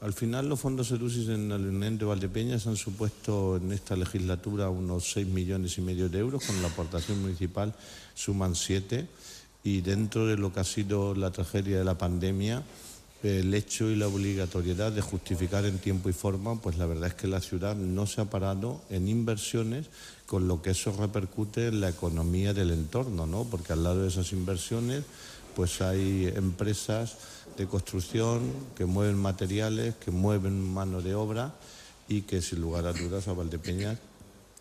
al 0.02 0.12
final 0.12 0.50
los 0.50 0.60
fondos 0.60 0.90
ERUSIS 0.90 1.30
en 1.30 1.52
el 1.52 1.68
Unión 1.68 2.00
de 2.00 2.06
Valdepeñas 2.06 2.66
han 2.66 2.78
supuesto 2.78 3.58
en 3.58 3.72
esta 3.72 3.96
legislatura 3.96 4.72
unos 4.72 5.12
6 5.12 5.28
millones 5.28 5.78
y 5.78 5.82
medio 5.82 6.10
de 6.10 6.18
euros, 6.18 6.44
con 6.44 6.60
la 6.64 6.70
aportación 6.70 7.22
municipal 7.22 7.76
suman 8.16 8.56
7 8.56 9.08
y 9.64 9.82
dentro 9.82 10.26
de 10.26 10.36
lo 10.36 10.52
que 10.52 10.62
ha 10.62 10.64
sido 10.64 11.14
la 11.14 11.30
tragedia 11.30 11.78
de 11.78 11.86
la 11.86 11.96
pandemia, 12.00 12.64
el 13.22 13.54
hecho 13.54 13.88
y 13.92 13.96
la 13.96 14.08
obligatoriedad 14.08 14.92
de 14.92 15.02
justificar 15.02 15.66
en 15.66 15.78
tiempo 15.78 16.10
y 16.10 16.14
forma, 16.14 16.60
pues 16.60 16.80
la 16.80 16.88
verdad 16.88 17.10
es 17.10 17.14
que 17.14 17.28
la 17.28 17.42
ciudad 17.42 17.76
no 17.76 18.08
se 18.08 18.22
ha 18.22 18.32
parado 18.32 18.82
en 18.90 19.08
inversiones, 19.08 19.92
con 20.26 20.48
lo 20.48 20.64
que 20.64 20.72
eso 20.72 20.92
repercute 20.92 21.68
en 21.68 21.82
la 21.82 21.90
economía 21.90 22.52
del 22.56 22.72
entorno, 22.72 23.28
¿no? 23.28 23.44
Porque 23.44 23.74
al 23.74 23.84
lado 23.84 24.02
de 24.02 24.08
esas 24.08 24.34
inversiones, 24.34 25.04
pues 25.56 25.82
hay 25.82 26.34
empresas 26.36 27.18
de 27.58 27.68
construcción 27.68 28.54
que 28.76 28.86
mueven 28.86 29.18
materiales, 29.18 29.96
que 29.96 30.12
mueven 30.12 30.62
mano 30.62 31.02
de 31.02 31.16
obra 31.16 31.54
y 32.08 32.22
que 32.22 32.42
sin 32.42 32.62
lugar 32.62 32.86
a 32.86 32.94
dudas 32.94 33.28
a 33.28 33.34
Valdepeñas 33.34 33.98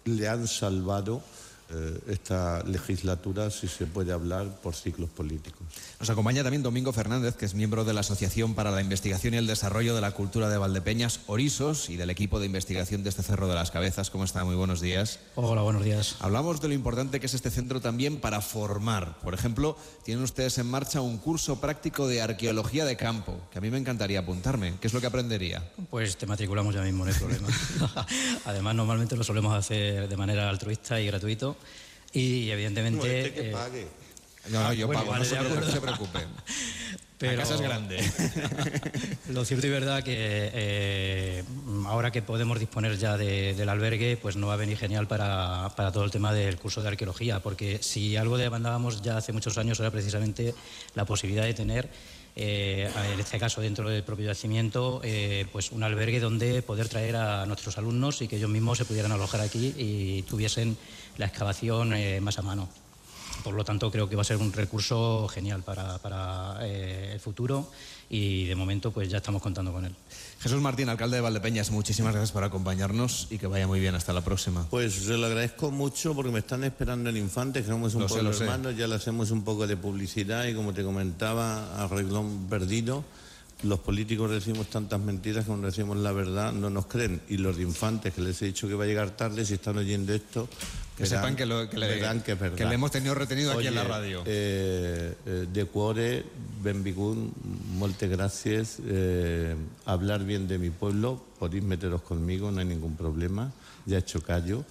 le 0.05 0.29
han 0.29 0.49
salvado 0.49 1.23
eh, 1.69 2.01
esta 2.09 2.63
legislatura, 2.65 3.51
si 3.51 3.67
se 3.69 3.87
puede 3.87 4.13
hablar, 4.13 4.61
por 4.63 4.75
ciclos 4.75 5.11
políticos. 5.11 5.67
Nos 5.99 6.11
acompaña 6.11 6.43
también 6.43 6.63
Domingo 6.63 6.93
Fernández, 6.93 7.35
que 7.37 7.45
es 7.45 7.55
miembro 7.55 7.85
de 7.85 7.93
la 7.93 8.01
Asociación 8.01 8.55
para 8.55 8.71
la 8.71 8.81
Investigación 8.81 9.35
y 9.35 9.39
el 9.39 9.47
Desarrollo 9.47 9.95
de 9.95 10.01
la 10.01 10.13
Cultura 10.13 10.49
de 10.49 10.59
Valdepeñas, 10.59 11.21
Orisos, 11.27 11.91
y 11.91 11.97
del 11.97 12.11
equipo 12.11 12.39
de 12.39 12.47
investigación 12.47 13.03
de 13.03 13.11
este 13.11 13.23
Cerro 13.23 13.49
de 13.49 13.55
las 13.55 13.71
Cabezas. 13.71 14.11
¿Cómo 14.11 14.25
está? 14.25 14.45
Muy 14.45 14.55
buenos 14.55 14.81
días. 14.81 15.19
Hola, 15.35 15.63
buenos 15.63 15.85
días. 15.85 16.17
Hablamos 16.21 16.61
de 16.61 16.69
lo 16.69 16.75
importante 16.75 17.19
que 17.19 17.27
es 17.27 17.35
este 17.35 17.51
centro 17.51 17.81
también 17.81 18.21
para 18.21 18.41
formar. 18.41 19.19
Por 19.19 19.35
ejemplo, 19.35 19.77
tienen 20.05 20.23
ustedes 20.23 20.59
en 20.59 20.69
marcha 20.69 21.01
un 21.01 21.19
curso 21.19 21.61
práctico 21.61 22.07
de 22.07 22.23
arqueología 22.23 22.85
de 22.85 22.97
campo, 22.97 23.41
que 23.51 23.59
a 23.59 23.61
mí 23.61 23.71
me 23.71 23.79
encantaría 23.79 24.21
apuntarme. 24.21 24.75
¿Qué 24.81 24.87
es 24.87 24.95
lo 24.95 25.01
que 25.01 25.07
aprendería? 25.09 25.69
Pues 25.91 26.17
te 26.17 26.27
matriculamos 26.27 26.75
ya 26.75 26.83
mismo, 26.83 27.05
no 27.05 27.11
hay 27.11 27.19
problema. 27.19 27.49
Además, 28.45 28.75
normalmente 28.75 29.17
lo 29.17 29.25
solemos 29.25 29.53
hacer 29.55 30.09
de 30.09 30.17
manera 30.17 30.49
altruista 30.49 31.01
y 31.01 31.07
gratuito. 31.07 31.56
Y 32.13 32.51
evidentemente. 32.51 33.21
este 33.27 33.35
que 33.35 33.49
eh, 33.51 33.53
pague. 33.53 33.87
No, 34.51 34.63
no, 34.63 34.73
yo 34.73 34.87
bueno, 34.87 35.01
pago, 35.01 35.13
vale, 35.13 35.25
no, 35.25 35.31
se 35.31 35.61
no 35.61 35.71
se 35.71 35.81
preocupe. 35.81 36.21
Pero- 37.19 37.33
La 37.33 37.39
casa 37.39 37.55
es 37.55 37.61
grande. 37.63 37.97
Lo 39.31 39.45
cierto 39.47 39.67
y 39.67 39.71
verdad 39.71 40.03
que 40.05 40.13
eh, 40.15 41.45
ahora 41.87 42.11
que 42.11 42.21
podemos 42.21 42.59
disponer 42.61 42.99
ya 42.99 43.17
de- 43.17 43.55
del 43.55 43.69
albergue, 43.71 44.19
pues 44.21 44.37
no 44.37 44.49
va 44.49 44.53
a 44.55 44.57
venir 44.57 44.77
genial 44.77 45.09
para, 45.09 45.71
para 45.77 45.93
todo 45.93 46.05
el 46.05 46.11
tema 46.11 46.35
del 46.35 46.59
curso 46.59 46.83
de 46.83 46.89
arqueología, 46.89 47.41
porque 47.41 47.79
si 47.83 48.17
algo 48.17 48.37
demandábamos 48.37 49.01
ya 49.01 49.17
hace 49.17 49.33
muchos 49.33 49.57
años 49.57 49.81
era 49.81 49.91
precisamente 49.91 50.55
la 50.95 51.07
posibilidad 51.07 51.45
de 51.45 51.55
tener, 51.55 51.89
eh, 52.37 52.91
en 53.15 53.19
este 53.21 53.39
caso 53.39 53.63
dentro 53.63 53.89
del 53.89 54.05
propio 54.05 54.27
yacimiento, 54.27 55.01
eh, 55.03 55.47
pues 55.53 55.73
un 55.73 55.83
albergue 55.85 56.21
donde 56.21 56.61
poder 56.61 56.89
traer 56.91 57.17
a 57.17 57.47
nuestros 57.47 57.79
alumnos 57.79 58.21
y 58.21 58.29
que 58.29 58.37
ellos 58.37 58.51
mismos 58.51 58.77
se 58.77 58.85
pudieran 58.85 59.11
alojar 59.13 59.41
aquí 59.41 59.75
y 59.79 60.23
tuviesen 60.25 60.77
la 61.19 61.27
excavación 61.27 61.95
eh, 61.95 62.21
más 62.21 62.39
a 62.39 62.43
mano. 62.43 62.69
Por 63.45 63.55
lo 63.55 63.65
tanto, 63.65 63.91
creo 63.91 64.09
que 64.09 64.17
va 64.17 64.23
a 64.23 64.25
ser 64.25 64.39
un 64.39 64.53
recurso 64.53 65.29
genial 65.29 65.63
para, 65.63 65.99
para, 65.99 66.59
eh, 66.63 67.11
el 67.13 67.21
futuro 67.21 67.71
y 68.09 68.47
de 68.47 68.55
momento 68.57 68.93
pues 68.93 69.09
ya 69.09 69.19
estamos 69.19 69.43
contando 69.43 69.73
con 69.73 69.85
él. 69.85 69.95
Jesús 70.41 70.61
Martín, 70.61 70.89
alcalde 70.89 71.17
de 71.17 71.21
Valdepeñas, 71.21 71.71
muchísimas 71.71 72.13
gracias 72.13 72.33
por 72.33 72.45
acompañarnos 72.45 73.29
y 73.31 73.39
que 73.39 73.47
vaya 73.47 73.67
muy 73.67 73.79
bien. 73.79 73.95
Hasta 73.95 74.13
la 74.13 74.23
próxima. 74.23 74.67
Pues 74.71 74.95
se 74.95 75.17
lo 75.17 75.27
agradezco 75.27 75.71
mucho 75.71 76.15
porque 76.15 76.31
me 76.31 76.39
están 76.41 76.65
esperando 76.65 77.11
en 77.11 77.17
Infantes, 77.19 77.65
que 77.65 77.71
somos 77.71 77.95
un 77.95 78.03
Lo 78.03 78.09
sé, 78.09 78.15
pueblo 78.15 78.31
lo 78.31 78.37
sé. 78.37 78.45
hermano, 78.45 78.71
ya 78.71 78.87
le 78.87 78.95
hacemos 78.95 79.31
un 79.31 79.45
poco 79.45 79.67
de 79.67 79.77
publicidad 79.77 80.45
y 80.47 80.55
como 80.55 80.73
te 80.73 80.83
comentaba, 80.83 81.83
a 81.83 81.87
reglón 81.89 82.47
perdido, 82.49 83.05
los 83.63 83.81
políticos 83.81 84.31
decimos 84.31 84.69
tantas 84.69 85.01
mentiras 85.01 85.45
que 85.45 85.49
cuando 85.49 85.67
decimos 85.69 85.97
la 85.97 86.13
verdad 86.13 86.53
no 86.53 86.69
nos 86.71 86.87
creen. 86.87 87.21
Y 87.29 87.39
los 87.39 87.57
de 87.57 87.63
Infantes, 87.63 88.13
que 88.15 88.21
les 88.21 88.41
he 88.43 88.47
dicho 88.47 88.69
que 88.69 88.75
va 88.75 88.85
a 88.85 88.87
llegar 88.87 89.11
tarde, 89.17 89.45
si 89.47 89.55
están 89.55 89.79
oyendo 89.79 90.13
esto, 90.13 90.49
Que 90.97 91.05
sepan 91.07 91.37
que, 91.37 91.45
lo- 91.47 91.69
que 91.69 91.77
le, 91.79 91.89
verán 91.89 92.23
que 92.23 92.33
es 92.33 92.41
verdad. 92.41 92.57
que 92.57 92.65
le 92.65 92.75
hemos 92.75 92.91
tenido 92.91 93.15
retenido 93.15 93.53
aquí 93.53 93.67
en 93.67 93.75
la 93.75 93.83
Oye, 93.83 93.89
radio. 93.91 94.23
Eh, 94.27 95.15
eh, 95.27 95.47
de 95.53 95.65
cuore, 95.67 96.25
benvingut, 96.63 97.17
moltes 97.77 98.11
gràcies. 98.11 98.79
Eh, 98.87 99.55
hablar 99.85 100.25
bien 100.25 100.49
de 100.49 100.59
mi 100.59 100.71
pueblo, 100.71 101.23
podéis 101.39 101.63
meteros 101.65 102.01
conmigo, 102.03 102.51
no 102.51 102.61
hay 102.61 102.67
ningún 102.67 102.97
problema. 102.97 103.53
Ya 103.85 103.97
he 103.97 104.01
hecho 104.01 104.23
callo. 104.23 104.65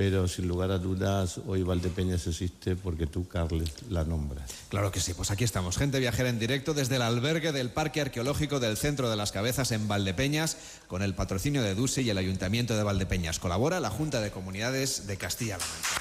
Pero 0.00 0.26
sin 0.28 0.48
lugar 0.48 0.70
a 0.70 0.78
dudas, 0.78 1.40
hoy 1.46 1.62
Valdepeñas 1.62 2.26
existe 2.26 2.74
porque 2.74 3.06
tú, 3.06 3.28
Carles, 3.28 3.68
la 3.90 4.02
nombras. 4.02 4.50
Claro 4.70 4.90
que 4.90 4.98
sí, 4.98 5.12
pues 5.12 5.30
aquí 5.30 5.44
estamos, 5.44 5.76
gente 5.76 5.98
viajera 5.98 6.30
en 6.30 6.38
directo 6.38 6.72
desde 6.72 6.96
el 6.96 7.02
albergue 7.02 7.52
del 7.52 7.68
Parque 7.68 8.00
Arqueológico 8.00 8.60
del 8.60 8.78
Centro 8.78 9.10
de 9.10 9.16
las 9.16 9.30
Cabezas 9.30 9.72
en 9.72 9.88
Valdepeñas, 9.88 10.56
con 10.86 11.02
el 11.02 11.14
patrocinio 11.14 11.62
de 11.62 11.74
DUSE 11.74 12.00
y 12.00 12.08
el 12.08 12.16
Ayuntamiento 12.16 12.78
de 12.78 12.82
Valdepeñas. 12.82 13.38
Colabora 13.38 13.78
la 13.78 13.90
Junta 13.90 14.22
de 14.22 14.30
Comunidades 14.30 15.06
de 15.06 15.18
Castilla-La 15.18 15.66
Mancha. 15.66 16.00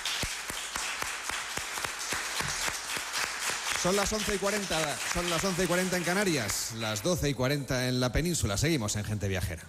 Son 3.84 3.98
las 3.98 4.14
11 4.14 4.36
y 4.36 4.38
40, 4.38 4.98
son 5.14 5.30
las 5.30 5.44
11 5.44 5.62
y 5.66 5.68
40 5.68 5.98
en 5.98 6.04
Canarias, 6.06 6.72
las 6.80 7.04
12 7.04 7.32
y 7.32 7.34
40 7.34 7.90
en 7.90 8.00
la 8.00 8.14
península. 8.14 8.56
Seguimos 8.56 8.96
en 8.96 9.04
Gente 9.04 9.28
Viajera. 9.28 9.64